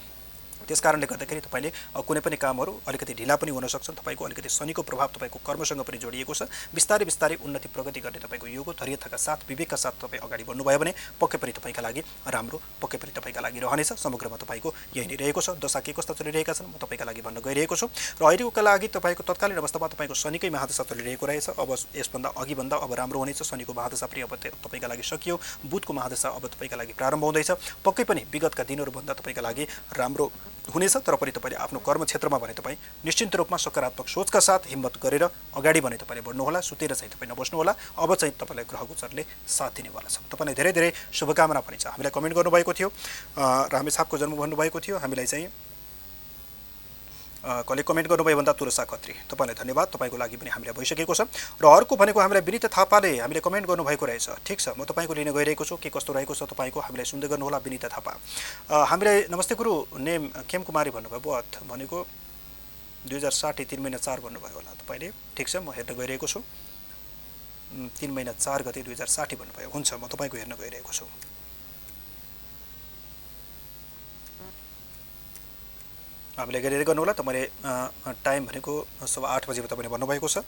[0.71, 1.69] त्यस कारणले गर्दाखेरि तपाईँले
[1.99, 5.97] कुनै पनि कामहरू अलिकति ढिला पनि हुन सक्छन्। तपाईँको अलिकति शनिको प्रभाव तपाईँको कर्मसँग पनि
[5.99, 10.43] जोडिएको छ। बिस्तारै बिस्तारै उन्नति प्रगति गर्ने तपाईँको योग। धैर्यताका साथ विवेकका साथ तपाईँ अगाडि
[10.47, 12.01] बढ्नुभयो भने पक्कै पनि तपाईँका लागि
[12.31, 16.13] राम्रो पक्कै पनि तपाईँका लागि रहनेछ। समग्रमा तपाईँको यही नै रहेको छ। दशा के कस्ता
[16.15, 20.15] चलिरहेका छन् म तपाईँका लागि भन्न गइरहेको छु। र अहिलेको लागि तपाईँको तत्कालीन अवस्थामा तपाईँको
[20.15, 21.69] शनिकै महादशा चलिरहेको रहेछ। अब
[21.99, 25.35] यसभन्दा अघिभन्दा अब राम्रो हुनेछ। शनिको महादशा पनि अब तपाईँका लागि सकियो।
[25.67, 27.51] बुधको महादशा अब तपाईँका लागि प्रारम्भ हुँदैछ।
[27.83, 29.67] पक्कै पनि विगतका दिनहरूभन्दा तपाईँका लागि
[29.99, 30.31] राम्रो
[30.69, 35.01] हुनेछ तर पनि तपाईँले आफ्नो कर्म क्षेत्रमा भने तपाईँ निश्चिन्त रूपमा सकारात्मक सोचका साथ हिम्मत
[35.01, 35.23] गरेर
[35.57, 40.09] अगाडि भने तपाईँले बढ्नुहोला सुतेर चाहिँ तपाईँ नबस्नुहोला अब चाहिँ तपाईँलाई ग्रह गोचरले साथ दिनेवाला
[40.09, 44.17] छ। तपाईँलाई धेरै धेरै शुभकामना पनि छ। हामीलाई कमेन्ट गर्नुभएको थियो अँ, र हामी छापको
[44.21, 45.70] जन्म भन्नुभएको थियो। हामीलाई चाहिँ
[47.41, 51.25] कसले कमेन्ट गर्नुभयो भन्दा तुलसा खत्री तपाईँलाई धन्यवाद। तपाईँको लागि पनि हामीलाई भइसकेको छ।
[51.57, 55.33] र अर्को भनेको हामीलाई विनित थापाले हामीले कमेन्ट गर्नुभएको रहेछ। ठिक छ म तपाईँको लिन
[55.33, 56.79] गइरहेको छु। के कस्तो रहेको छ तपाईँको?
[56.85, 58.13] हामीलाई सुन्दै गर्नुहोला विनिता थापा।
[58.69, 61.97] हामीलाई नमस्ते गुरु नेम खेम कुमारी भन्नुभयो बथ भनेको
[63.09, 66.39] दुई हजार साठी तिन महिना चार भन्नुभयो होला तपाईँले। ठिक छ म हेर्न गइरहेको छु।
[67.97, 71.09] तिन महिना चार गते दुई हजार साठी भन्नुभयो। हुन्छ म तपाईँको हेर्न गइरहेको छु।
[76.37, 78.73] हामीले गरेर गर्नुहोला तपाईँले अ, टाइम भनेको
[79.05, 80.43] सवा आठ बजीमा तपाईँले भन्नुभएको छ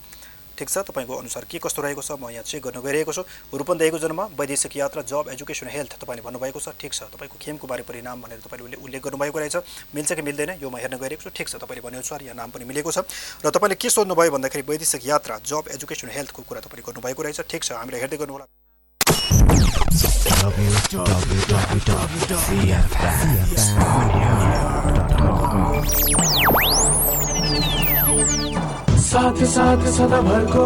[0.58, 3.22] ठिक छ तपाईँको अनुसार के कस्तो रहेको छ म यहाँ चेक गर्न गइरहेको छु
[3.54, 8.22] रूपन्देहीको जन्म वैदेशिक यात्रा जब एजुकेसन हेल्थ तपाईँले भन्नुभएको छ ठिक छ तपाईँको खेमकुमारी परिणाम
[8.22, 9.56] भनेर तपाईँले उल्ले- उल्लेख गर्नुभएको रहेछ
[9.92, 12.66] मिल्छ कि मिल्दैन यो म हेर्न गइरहेको छु ठिक छ तपाईँले भनेअनुसार यहाँ नाम पनि
[12.66, 13.02] मिलेको छ
[13.42, 17.62] र तपाईँले के सोध्नुभयो भन्दाखेरि वैदेशिक यात्रा जब एजुकेसन हेल्थको कुरा तपाईँले गर्नुभएको रहेछ ठिक
[17.64, 18.46] छ हामीलाई हेर्दै गर्नुहोला
[29.04, 30.66] साथ साथ सदाभरको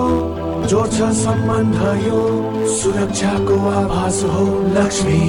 [0.67, 2.21] जोड्छ सम्बन्ध यो
[2.75, 4.45] सुरक्षाको आभास हो
[4.77, 5.19] लक्ष्मी।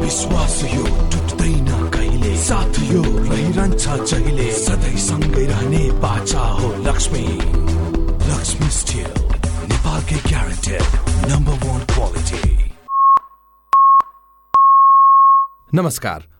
[0.00, 2.32] विश्वास यो टुट्दैन कहिले?
[2.36, 4.48] साथ यो रहिरहन्छ जहिले?
[4.52, 7.26] सधैँ सँगै रहने बाचा हो लक्ष्मी।
[8.30, 9.12] लक्ष्मी स्टिल
[9.68, 10.82] नेपालकै ग्यारेन्टेड
[11.30, 12.42] नम्बर वान क्वालिटी
[15.74, 16.39] नमस्कार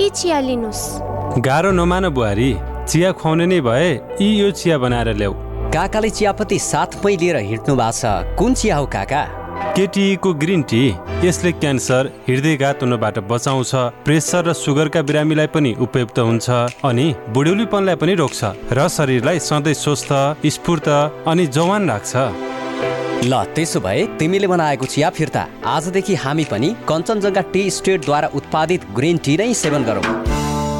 [0.00, 2.50] यी चिया लिनुहोस् गाह्रो नमान बुहारी
[2.88, 3.88] चिया खुवाउने नै भए
[4.20, 5.32] यी यो चिया बनाएर ल्याऊ।
[5.68, 9.22] काकाले चियापत्ती साथमै लिएर हिँड्नु भएको छ। कुन चिया हो काका?
[9.76, 10.82] केटिईको ग्रिन टी
[11.24, 13.72] यसले क्यान्सर हृदयघात हुनबाट बचाउँछ
[14.04, 16.48] प्रेसर र सुगरका बिरामीलाई पनि उपयुक्त हुन्छ
[16.88, 18.40] अनि बुढ्यौलीपनलाई पनि रोक्छ
[18.72, 20.10] र शरीरलाई सधैँ स्वस्थ
[20.56, 20.88] स्फूर्त
[21.28, 22.12] अनि जवान राख्छ।
[23.22, 29.18] ल त्यसो भए तिमीले बनाएको चिया फिर्ता। आजदेखि हामी पनि कञ्चनजङ्घा टी स्टेटद्वारा उत्पादित ग्रिन
[29.24, 30.31] टी नै सेवन गरौँ।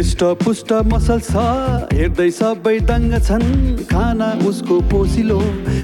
[0.00, 1.40] पृष्ठ पुष्ट मसल छ।
[1.92, 3.42] हेर्दै सबै दङ्ग छन्।
[3.84, 5.36] खाना उसको पोसिलो।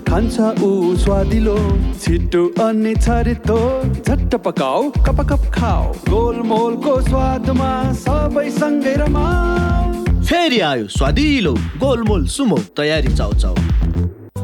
[0.08, 1.56] खान्छ ऊ स्वादिलो।
[2.00, 3.58] छिटो अनि छरितो।
[3.92, 11.52] झट्ट पकाऊ कप कप खाऊ। गोलमोलको स्वादमा सबै सँगै रमाऊ। फेरि आयो स्वादिलो
[11.84, 13.54] गोलमोल सुमो तयारी चाउ चाउ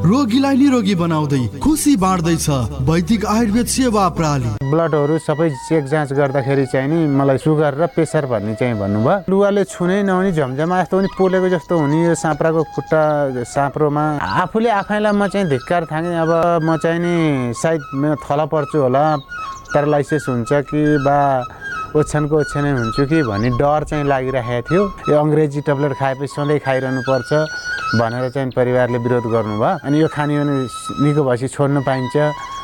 [0.03, 2.47] रोगीलाई निरोगी बनाउँदै खुसी बाँड्दैछ।
[2.91, 8.27] वैदिक आयुर्वेद सेवा प्रणाली ब्लडहरू सबै चेक जाँच गर्दाखेरि चाहिँ नि मलाई सुगर र प्रेसर
[8.27, 13.03] भन्ने चाहिँ भन्नुभयो। लुगाले छुनै नहुने झमझमा जस्तो पनि पोलेको जस्तो हुने यो साँप्राको खुट्टा
[13.47, 14.05] साँप्रोमा।
[14.43, 16.31] आफूले आफैलाई म चाहिँ धिक्कार थाँगेँ अब
[16.67, 19.05] म चाहिँ नि सायद मेरो थला पर्छु होला
[19.71, 21.19] प्यारालाइसिस हुन्छ कि बा
[21.95, 24.83] ओछ्यानको ओछ्यानै हुन्छु कि भन्ने डर चाहिँ लागिरहेको थियो।
[25.13, 27.31] यो अङ्ग्रेजी ट्याब्लेट खाएपछि सधैँ खाइरहनु पर्छ।
[27.93, 30.35] भनेर चाहिँ परिवारले विरोध गर्नुभयो। अनि यो खाने
[31.05, 32.17] निको भएपछि छोड्नु पाइन्छ।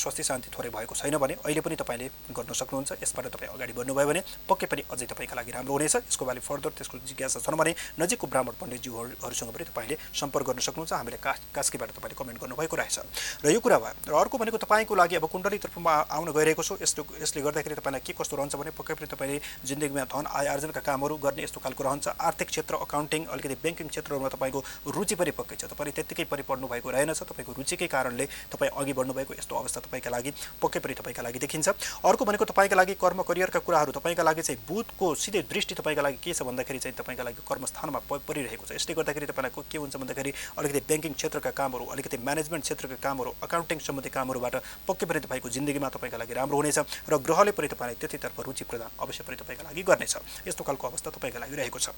[0.00, 4.06] स्वास्थ्य शान्ति थोरै भएको छैन भने अहिले पनि तपाईँले गर्न सक्नुहुन्छ। यसबाट तपाईँ अगाडि बढ्नुभयो
[4.08, 7.72] भने पक्कै पनि अझै तपाईँका लागि राम्रो हुनेछ। यसको बारे फर्दर त्यसको जिज्ञासा छन् भने
[8.00, 12.96] नजिकको ब्राह्मण पण्डितज्यूहरूसँग पनि तपाईँले सम्पर्क गर्न सक्नुहुन्छ। हामीले का कास्कीबाट तपाईँले कमेन्ट गर्नुभएको रहेछ।
[13.44, 16.74] र यो कुरा भयो। र अर्को भनेको तपाईँको लागि अब कुण्डली तर्फमा आउन गइरहेको छु।
[16.80, 19.36] यस्तो यसले गर्दाखेरि तपाईँलाई के कस्तो रहन्छ भने पक्कै पनि तपाईँले
[19.68, 24.28] जिन्दगीमा धन आय आर्जनका कामहरू गर्ने यस्तो खालको रहन्छ। आर्थिक क्षेत्र अकाउन्टिङ अलिकति ब्याङ्किङ क्षेत्रहरूमा
[24.32, 28.92] तपाईँको रुचि पनि पक्कै छ। तपाईँले त्यत्तिकै परिपढ्नु भएको रहेनछ। तपाईँको रुचिकै कारणले तपाईँ अघि
[28.92, 30.30] बढ्नुभएको यस्तो अवस्था तपाईँका लागि
[30.62, 31.68] पक्कै पनि तपाईँका लागि देखिन्छ।
[32.06, 36.18] अर्को भनेको तपाईँका लागि कर्म करियरका कुराहरू तपाईँका लागि चाहिँ बुधको सिधै दृष्टि तपाईँका लागि
[36.22, 40.30] के छ भन्दाखेरि चाहिँ तपाईँका लागि कर्मस्थानमा परिरहेको छ। यसले गर्दाखेरि तपाईँलाई के हुन्छ भन्दाखेरि
[40.58, 44.54] अलिकति ब्याङ्किङ क्षेत्रका कामहरू अलिकति म्यानेजमेन्ट क्षेत्रका कामहरू अकाउन्टिङ सम्बन्धी कामहरूबाट
[44.86, 46.78] पक्कै पनि तपाईँको जिन्दगीमा तपाईँका लागि राम्रो हुनेछ
[47.10, 50.14] र ग्रहले पनि तपाईँलाई त्यतितर्फ रुचि प्रदान अवश्य पनि तपाईँका लागि गर्नेछ।
[50.46, 51.90] यस्तो खालको अवस्था तपाईँका लागि रहेको छ।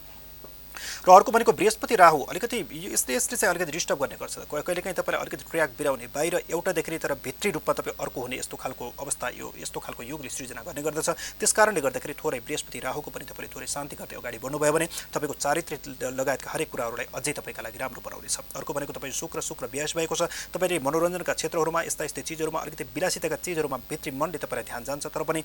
[1.06, 4.96] र अर्को भनेको बृहस्पति राहु अलिकति यसले यसले चाहिँ अलिकति डिस्टर्ब गर्ने गर्छ। कहिले कहिलेकाहीँ
[4.96, 8.92] तपाईँलाई अलिकति ट्र्याक बिराउने बाहिर एउटा देखिने तर भित्री रूपमा तपाईँ अर्को हुने यस्तो खालको
[8.98, 11.08] अवस्था यो यस्तो खालको योगले सृजना गर्ने गर्दछ।
[11.40, 15.34] त्यस कारणले गर्दाखेरि थोरै बृहस्पति राहुको पनि तपाईँले थोरै शान्ति गर्दै अगाडि बढ्नुभयो भने तपाईँको
[15.34, 15.80] चारित्रिक
[16.12, 20.14] लगायतका हरेक कुराहरूलाई अझै तपाईँका लागि राम्रो बनाउनेछ। अर्को भनेको तपाईँ शुक्र शुक्र व्यास भएको
[20.14, 25.06] छ। तपाईँले मनोरञ्जनका क्षेत्रहरूमा यस्ता यस्तै चिजहरूमा अलिकति विलासिताका चिजहरूमा भित्री मनले तपाईँलाई ध्यान जान्छ
[25.06, 25.40] तर पनि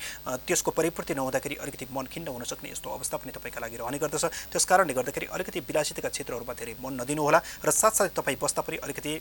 [0.45, 4.25] त्यसको परिपूर्ति नहुँदाखेरि अलिकति मन खिन्न हुन सक्ने यस्तो अवस्था पनि तपाईँका लागि रहने गर्दछ।
[4.51, 9.11] त्यस कारणले गर्दाखेरि अलिकति विलासिताका क्षेत्रहरूमा धेरै मन नदिनुहोला र साथसाथै तपाईँ बस्दा पनि अलिकति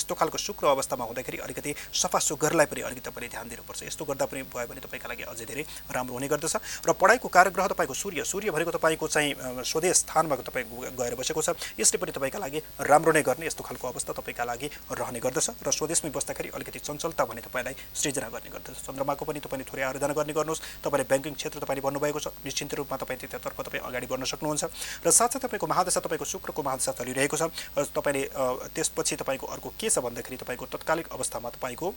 [0.00, 4.24] यस्तो खालको शुक्र अवस्थामा हुँदाखेरि अलिकति सफा सुग्घरलाई पनि अलिकति तपाईँले ध्यान दिनुपर्छ। यस्तो गर्दा
[4.24, 8.24] पनि भयो भने तपाईँका लागि अझै धेरै राम्रो हुने गर्दछ। र पढाइको कार्यग्रह तपाईँको सूर्य
[8.24, 10.64] सूर्य भनेको तपाईँको चाहिँ स्वदेश स्थानमा तपाईँ
[10.96, 14.66] गएर बसेको छ। यसले पनि तपाईँका लागि राम्रो नै गर्ने यस्तो खालको अवस्था तपाईँका लागि
[14.96, 19.64] रहने गर्दछ। र स्वदेशमै बस्दाखेरि अलिकति चञ्चलता भने तपाईँलाई सृजना गर्ने गर्दछ। चन्द्रमाको पनि तपाईँले
[19.68, 23.82] थोरै आराधना गर्ने गर्नुहोस्। तपाईँले ब्याङ्किङ क्षेत्र तपाईँले भन्नुभएको छ। निश्चिन्त रूपमा तपाईँ त्यतातर्फ तपाईँ
[23.84, 24.64] अगाडि बढ्न सक्नुहुन्छ।
[25.04, 28.22] र साथसाथै तपाईँको महादशा तपाईँको शुक्रको महादशा चलिरहेको छ। तपाईँले
[28.70, 31.88] त्यसपछि तपाईँको अर्को के छ भन्दाखेरि तपाईँको तत्कालिक अवस्थामा तपाईँको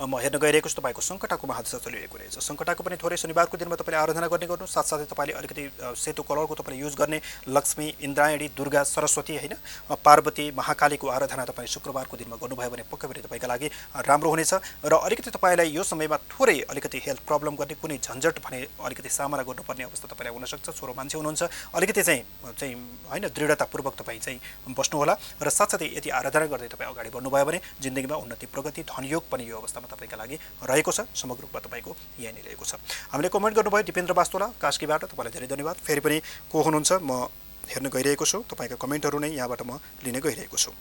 [0.00, 4.00] म हेर्न गइरहेको छु तपाईँको सङ्कटाको महादशा चलिरहेको रहेछ। सङ्कटाको पनि थोरै शनिबारको दिनमा तपाईँले
[4.00, 7.20] आराधना गर्ने गर्नु साथसाथै तपाईँले अलिकति सेतो कलरको तपाईँले युज गर्ने
[7.52, 9.54] लक्ष्मी इन्द्रायणी दुर्गा सरस्वती होइन
[10.00, 13.68] पार्वती महाकालीको आराधना तपाईँ शुक्रबारको दिनमा गर्नुभयो भने पक्कै पनि तपाईँका लागि
[14.08, 14.52] राम्रो हुनेछ।
[14.88, 19.44] र अलिकति तपाईँलाई यो समयमा थोरै अलिकति हेल्थ प्रब्लम गर्ने कुनै झन्झट भने अलिकति सामना
[19.44, 22.24] गर्नुपर्ने अवस्था तपाईँलाई हुनसक्छ छोरो मान्छे हुनुहुन्छ। अलिकति चाहिँ
[22.56, 22.74] चाहिँ
[23.04, 24.40] होइन दृढतापूर्वक तपाईँ चाहिँ
[24.72, 29.44] बस्नुहोला। र साथसाथै यदि आराधना गर्दै तपाईँ अगाडि बढ्नुभयो भने जिन्दगीमा उन्नति प्रगति धनयोग पनि
[29.44, 31.90] यो अवस्थामा तपाईँका लागि रहेको छ समग्र रूपमा तपाईँको
[32.22, 32.78] यही नै रहेको छ।
[33.10, 36.18] हामीले कमेन्ट गर्नुभयो दिपेन्द्र वास्तोला कास्कीबाट तपाईँलाई धेरै धन्यवाद। फेरि पनि
[36.48, 37.28] को हुनुहुन्छ म
[37.70, 40.72] हेर्न गइरहेको छु। तपाईँका कमेन्टहरू नै यहाँबाट म लिन गइरहेको छु।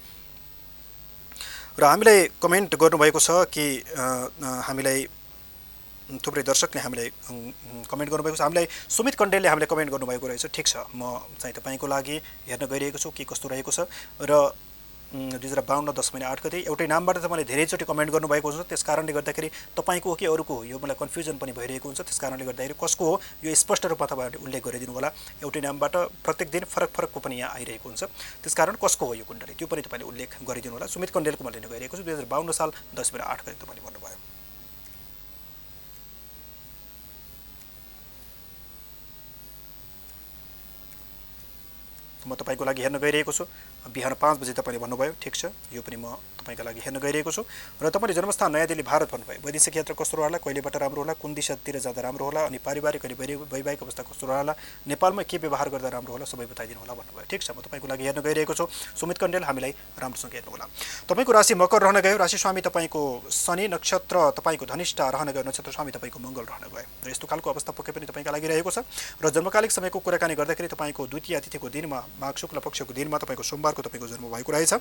[1.80, 3.66] र हामीलाई कमेन्ट गर्नुभएको छ कि
[4.68, 5.07] हामीलाई
[6.10, 7.07] थुप्रै दर्शकले हामीलाई
[7.88, 11.88] कमेन्ट गर्नुभएको छ। हामीलाई सुमित कण्डेलले हामीलाई कमेन्ट गर्नुभएको रहेछ। ठिक छ म चाहिँ तपाईँको
[11.88, 12.16] लागि
[12.49, 13.86] हेर्न गइरहेको छु के कस्तो रहेको छ।
[14.18, 14.51] र
[15.10, 18.86] दुई हजार बाहन्न दस महिना आठ गते एउटै नामबाट तपाईँले धेरैचोटि कमेन्ट गर्नुभएको छ। त्यस
[18.86, 22.45] कारणले गर्दाखेरि तपाईँको हो कि अरूको हो यो मलाई कन्फ्युजन पनि भइरहेको हुन्छ। त्यस कारणले
[22.45, 25.10] गर्दाखेरि कसको हो यो स्पष्ट रूपमा तपाईँहरूले उल्लेख गरिदिनु होला।
[25.41, 28.05] एउटै नामबाट प्रत्येक दिन फरक फरकको पनि यहाँ आइरहेको हुन्छ।
[28.45, 31.66] त्यसकारण कसको हो यो कुण्डली त्यो पनि तपाईँले उल्लेख गरिदिनु होला। सुमित कण्डेलको म लिन
[31.66, 34.18] गइरहेको छु। दुई हजार बाहन्न साल दस महिना आठ गते तपाईँले भन्नुभयो।
[42.30, 43.43] म तपाईँको लागि हेर्न गइरहेको छु।
[43.88, 47.44] बिहान पाँच बजी तपाईँले भन्नुभयो ठिक छ यो पनि म तपाईँका लागि हेर्न गइरहेको छु।
[47.84, 51.34] र तपाईँले जन्मस्थान नयाँ दिल्ली भारत भन्नुभयो। वैदेशिक यात्रा कस्तो रहला कहिलेबाट राम्रो होला कुन
[51.36, 53.16] दिशातिर जाँदा राम्रो होला अनि पारिवारिक अनि
[53.54, 54.54] वैवाहिक अवस्था कस्तो रहला
[54.88, 58.04] नेपालमा के व्यवहार गर्दा राम्रो होला सबै बताइदिनु होला भन्नुभयो। ठिक छ म तपाईँको लागि
[58.04, 60.66] हेर्न गइरहेको छु। सुमित कण्डेल हामीलाई राम्रोसँग हेर्नु होला।
[61.06, 65.72] तपाईँको राशि मकर रहन गयो। राशि स्वामी तपाईँको शनि नक्षत्र तपाईँको धनिष्ठा रहन गयो। नक्षत्र
[65.76, 68.88] स्वामी तपाईँको मङ्गल रहन गयो। र यस्तो खालको अवस्था पक्कै पनि तपाईँका लागि रहेको छ।
[69.22, 73.79] र जन्मकालिक समयको कुराकानी गर्दाखेरि तपाईँको द्वितीय तिथिको दिनमा माघ शुक्ल पक्षको दिनमा तपाईँको सोमबारको
[73.82, 74.74] तपाईँको जन्म भएको रहेछ।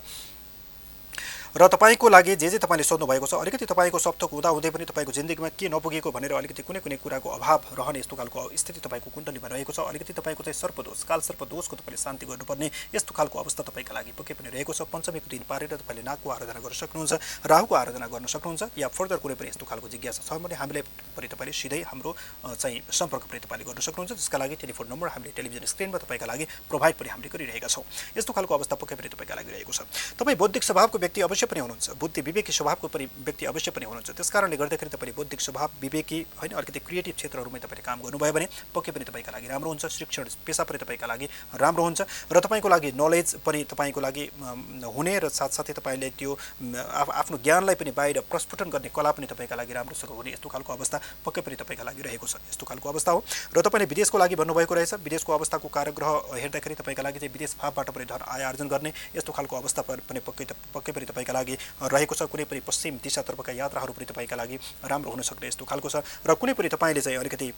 [1.57, 5.13] र तपाईँको लागि जे जे तपाईँले सोध्नु भएको छ अलिकति तपाईँको सपथोक हुँदाहुँदै पनि तपाईँको
[5.13, 9.49] जिन्दगीमा के नपुगेको भनेर अलिकति कुनै कुनै कुराको अभाव रहने यस्तो खालको स्थिति तपाईँको कुण्डलीमा
[9.49, 13.95] रहेको छ। अलिकति तपाईँको चाहिँ सर्पदोष काल सर्पदोषको तपाईँले शान्ति गर्नुपर्ने यस्तो खालको अवस्था तपाईँका
[13.97, 18.07] लागि पक्कै पनि रहेको छ। पञ्चमीको दिन पारेर तपाईँले नागको आराधना गर्न सक्नुहुन्छ राहुको आराधना
[18.13, 20.85] गर्न सक्नुहुन्छ या फर्दर कुनै पनि यस्तो खालको जिज्ञासा छ भने हामीले
[21.17, 22.13] पनि तपाईँले सिधै हाम्रो
[22.61, 26.45] चाहिँ सम्पर्क पनि तपाईँले गर्न सक्नुहुन्छ। त्यसका लागि टेलिफोन नम्बर हामीले टेलिभिजन स्क्रिनमा तपाईँका लागि
[26.69, 27.85] प्रोभाइड पनि हामीले गरिरहेका छौँ।
[28.15, 29.81] यस्तो खालको अवस्था पक्कै पनि तपाईँका लागि रहेको छ।
[30.21, 34.11] तपाईँ बौद्धिक स्वभावको व्यक्ति अवश्य पनि हुनुहुन्छ। बुद्धि विवेकी स्वभावको पनि व्यक्ति अवश्य पनि हुनुहुन्छ।
[34.11, 38.47] त्यस कारणले गर्दाखेरि तपाईँले बौद्धिक स्वभाव विवेकी होइन अलिकति क्रिएटिभ क्षेत्रहरूमै तपाईँले काम गर्नुभयो भने
[38.75, 42.01] पक्कै पनि तपाईँका लागि राम्रो हुन्छ। शिक्षण पेसा पनि तपाईँका लागि राम्रो हुन्छ।
[42.33, 44.25] र तपाईँको लागि नलेज पनि तपाईँको लागि
[44.89, 46.33] हुने र साथसाथै तपाईँले त्यो
[47.13, 50.99] आफ्नो ज्ञानलाई पनि बाहिर प्रस्फुटन गर्ने कला पनि तपाईँका लागि राम्रोसँग हुने यस्तो खालको अवस्था
[51.25, 53.23] पक्कै पनि तपाईँका लागि रहेको छ। यस्तो खालको अवस्था हो।
[53.55, 56.11] र तपाईँले विदेशको लागि भन्नुभएको रहेछ। विदेशको अवस्थाको कारग्रह
[56.41, 60.21] हेर्दाखेरि तपाईँका लागि चाहिँ विदेश भावबाट पनि धन आय आर्जन गर्ने यस्तो खालको अवस्था पनि
[60.21, 64.57] पक्कै पक्कै पनि तपाईँका लागि रहेको छ। कुनै पनि पश्चिम दिशातर्फका यात्राहरू पनि तपाईँका लागि
[64.85, 67.53] राम्रो हुन सक्ने यस्तो खालको छ। र कुनै पनि तपाईँले चाहिँ अलिकति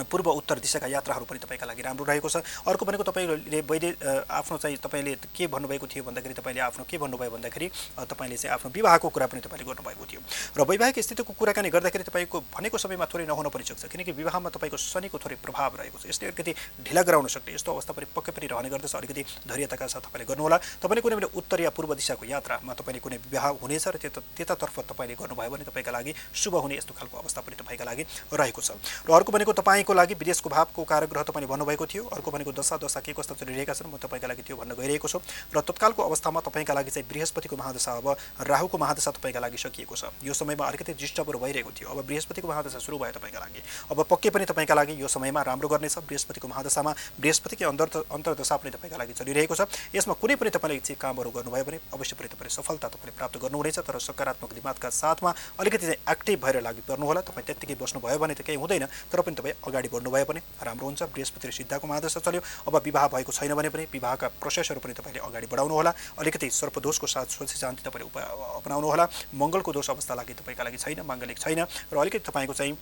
[0.00, 3.88] पूर्व उत्तर दिशाका यात्राहरू पनि तपाईँका लागि राम्रो रहेको छ। अर्को भनेको तपाईँले वैदे
[4.30, 7.68] आफ्नो चाहिँ तपाईँले के भन्नुभएको थियो भन्दाखेरि तपाईँले आफ्नो के भन्नुभयो भन्दाखेरि
[8.08, 10.20] तपाईँले चाहिँ आफ्नो विवाहको कुरा पनि तपाईँले गर्नुभएको थियो।
[10.56, 14.76] र वैवाहिक स्थितिको कुराकानी गर्दाखेरि तपाईँको भनेको समयमा थोरै नहुन पनि सक्छ किनकि विवाहमा तपाईँको
[14.76, 18.46] शनिको थोरै प्रभाव रहेको छ। यसले अलिकति ढिला गराउन सक्ने यस्तो अवस्था पनि पक्कै पनि
[18.46, 22.72] रहने गर्दछ। अलिकति धैर्यताका साथ तपाईँले गर्नुहोला। तपाईँले कुनै पनि उत्तर या पूर्व दिशाको यात्रामा
[22.72, 26.92] तपाईँले कुनै विवाह हुनेछ र त्यता त्यतातर्फ तपाईँले गर्नुभयो भने तपाईँका लागि शुभ हुने यस्तो
[26.96, 28.70] खालको अवस्था पनि तपाईँका लागि रहेको छ।
[29.04, 33.00] र अर्को भनेको तपाईँको लागि विदेशको भावको कारग्रह तपाईँले भन्नुभएको थियो। अर्को भनेको दशा दशा
[33.00, 35.18] के कस्ता चलिरहेका छन् म तपाईँका लागि त्यो भन्न गइरहेको छु।
[35.56, 38.12] र तत्कालको अवस्थामा तपाईँका लागि चाहिँ बृहस्पतिको महादशा अब
[38.44, 42.76] राहुको महादशा तपाईँका लागि सकिएको छ। यो समयमा अलिकति डिस्टर्बहरू भइरहेको थियो। अब बृहस्पतिको महादशा
[42.76, 46.92] सुरु भयो तपाईँका लागि। अब पक्कै पनि तपाईँका लागि यो समयमा राम्रो गर्नेछ। बृहस्पतिको महादशामा
[47.16, 49.64] बृहस्पतिकै अन्तर अन्तर्दशा पनि तपाईँका लागि चलिरहेको छ।
[49.96, 53.80] यसमा कुनै पनि तपाईँले चाहिँ कामहरू गर्नुभयो भने अवश्य पनि तपाईँले सफलता तपाईँले प्राप्त गर्नुहुनेछ।
[53.80, 58.44] तर सकारात्मक दिमागका साथमा अलिकति चाहिँ एक्टिभ भएर लागि गर्नुहोला। तपाईँ त्यत्तिकै बस्नुभयो भने त
[58.44, 62.40] केही हुँदैन। तर पनि तपाईँ अगाडि बढ्नुभयो भने राम्रो हुन्छ। बृहस्पति र सिद्धाको महादशा चल्यो।
[62.66, 67.06] अब विवाह भएको छैन भने पनि विवाहका प्रोसेसहरू पनि तपाईँले अगाडि बढाउनु होला अलिकति सर्पदोषको
[67.06, 68.16] साथ सोचे शान्ति तपाईँले उप
[68.60, 71.60] अपनाउनु होला मङ्गलको दोष अवस्था लागि तपाईँका लागि छैन माङ्गलिक छैन।
[71.92, 72.74] र अलिकति तपाईँको चाहिँ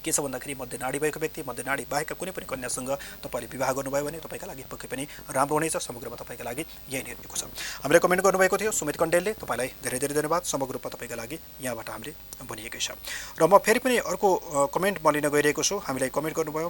[0.00, 2.90] के छ भन्दाखेरि मध्य नाडी भएको व्यक्ति मध्य नाडी बाहेकका कुनै पनि कन्यासँग
[3.24, 7.12] तपाईँले विवाह गर्नुभयो भने तपाईँका लागि पक्कै पनि राम्रो हुनेछ। समग्रमा तपाईँका लागि यही नै
[7.20, 7.44] रहेको छ।
[7.84, 11.88] हामीले कमेन्ट गर्नुभएको थियो सुमित कण्डेलले तपाईँलाई धेरै धेरै धन्यवाद। समग्र रूपमा तपाईँका लागि यहाँबाट
[11.90, 12.12] हामीले
[12.44, 12.96] भनिएकै छ।
[13.36, 14.28] र म फेरि पनि अर्को
[14.72, 16.68] कमेन्ट म लिन गइरहेको छु। हामीलाई कमेन्ट गर्नुभयो।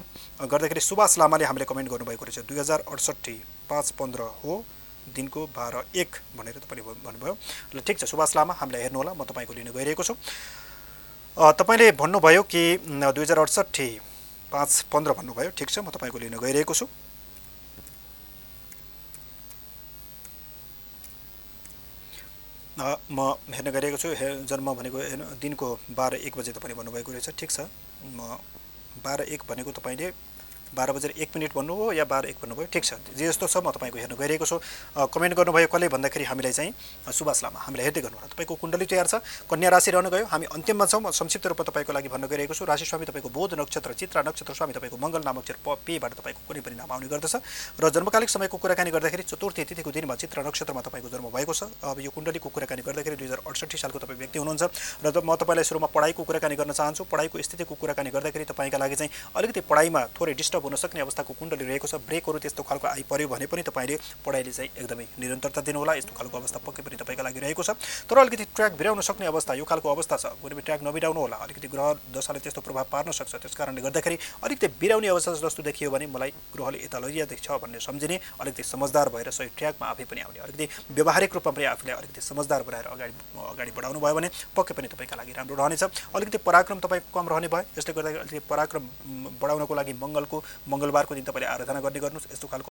[0.51, 3.37] गर्दाखेरि सुभाष लामाले हामीले कमेन्ट गर्नुभएको रहेछ दुई हजार अडसट्ठी
[3.71, 4.65] पाँच पन्ध्र हो
[5.15, 7.35] दिनको बाह्र एक भनेर तपाईँले भन्- भन्नुभयो।
[7.75, 10.15] ल ठिक छ सुभाष लामा हामीलाई हेर्नुहोला म तपाईँको लिन गइरहेको छु।
[11.37, 13.89] तपाईँले भन्नुभयो कि दुई हजार अडसट्ठी
[14.53, 16.87] पाँच पन्ध्र भन्नुभयो। ठिक छ म तपाईँको लिन गइरहेको छु।
[22.81, 24.99] म हेर्न गइरहेको छु। हे जन्म भनेको
[25.41, 27.61] दिनको बाह्र एक बजे तपाईँले भन्नुभएको रहेछ। ठिक छ।
[28.05, 28.37] म
[29.05, 30.11] बाह्र एक भनेको तपाईँले
[30.75, 32.67] बाह्र बजेर एक मिनट भन्नुभयो या बाह्र एक भन्नुभयो?
[32.71, 34.57] ठिक छ। जे जस्तो छ म तपाईँको हेर्न गइरहेको छु।
[35.11, 35.89] कमेन्ट गर्नुभयो कसले?
[35.91, 36.73] भन्दाखेरि हामीलाई चाहिँ
[37.11, 39.15] सुभाष लामा। हामीलाई हेर्दै गर्नु होला। तपाईँको कुण्डली तयार छ।
[39.51, 42.85] कन्या राशि रहनु गयो। हामी अन्तिममा छौँ। संक्षिप्त रूपमा तपाईँको लागि भन्न गइरहेको छु। राशि
[42.87, 46.61] स्वामी तपाईँको बोध नक्षत्र चित्रा नक्षत्र स्वामी तपाईँको मङ्गल नाम अक्षर प पेबाट तपाईँको कुनै
[46.63, 47.35] पनि नाम आउने गर्दछ।
[47.81, 51.99] र जन्मकालिक समयको कुराकानी गर्दाखेरि चतुर्थी तिथिको दिनमा चित्र नक्षत्रमा तपाईँको जन्म भएको छ। अब
[51.99, 54.63] यो कुण्डलीको कुराकानी गर्दाखेरि दुई हजार अडसट्ठी सालको तपाईँ व्यक्ति हुनुहुन्छ।
[55.03, 59.11] र म तपाईँलाई सुरुमा पढाइको कुराकानी गर्न चाहन्छु। पढाइको स्थितिको कुराकानी गर्दाखेरि तपाईँका लागि चाहिँ
[59.35, 63.47] अलिकति पढाइमा थोरै डिस्टर्ब हुन सक्ने अवस्थाको कुण्डली रहेको छ। ब्रेकहरू त्यस्तो खालको आइपऱ्यो भने
[63.47, 67.63] पनि तपाईँले पढाइले चाहिँ एकदमै निरन्तरता दिनुहोला। यस्तो खालको अवस्था पक्कै पनि तपाईँका लागि रहेको
[67.63, 67.71] छ।
[68.07, 71.37] तर अलिकति ट्र्याक बिराउन सक्ने अवस्था यो खालको अवस्था छ। कुनै पनि ट्र्याक नबिराउनु होला
[71.45, 75.91] अलिकति ग्रह दशाले त्यस्तो प्रभाव पार्न सक्छ। त्यस कारणले गर्दाखेरि अलिकति बिराउने अवस्था जस्तो देखियो
[75.91, 80.39] भने मलाई ग्रहले यता लैजाँदैछ भन्ने सम्झिने अलिकति समझदार भएर सही ट्र्याकमा आफै पनि आउने।
[80.41, 83.13] अलिकति व्यावहारिक रूपमा पनि आफूलाई अलिकति समझदार बनाएर अगाडि
[83.51, 85.83] अगाडि बढाउनु भयो भने पक्कै पनि तपाईँका लागि राम्रो रहनेछ।
[86.15, 88.85] अलिकति पराक्रम तपाईँको कम रहने भयो। यसले गर्दा अलिकति पराक्रम
[89.41, 90.37] बढाउनको लागि मङ्गलको
[90.67, 92.69] मङ्गलबारको दिन तपाईँले आराधना गर्ने गर्नुहोस् यस्तो खालको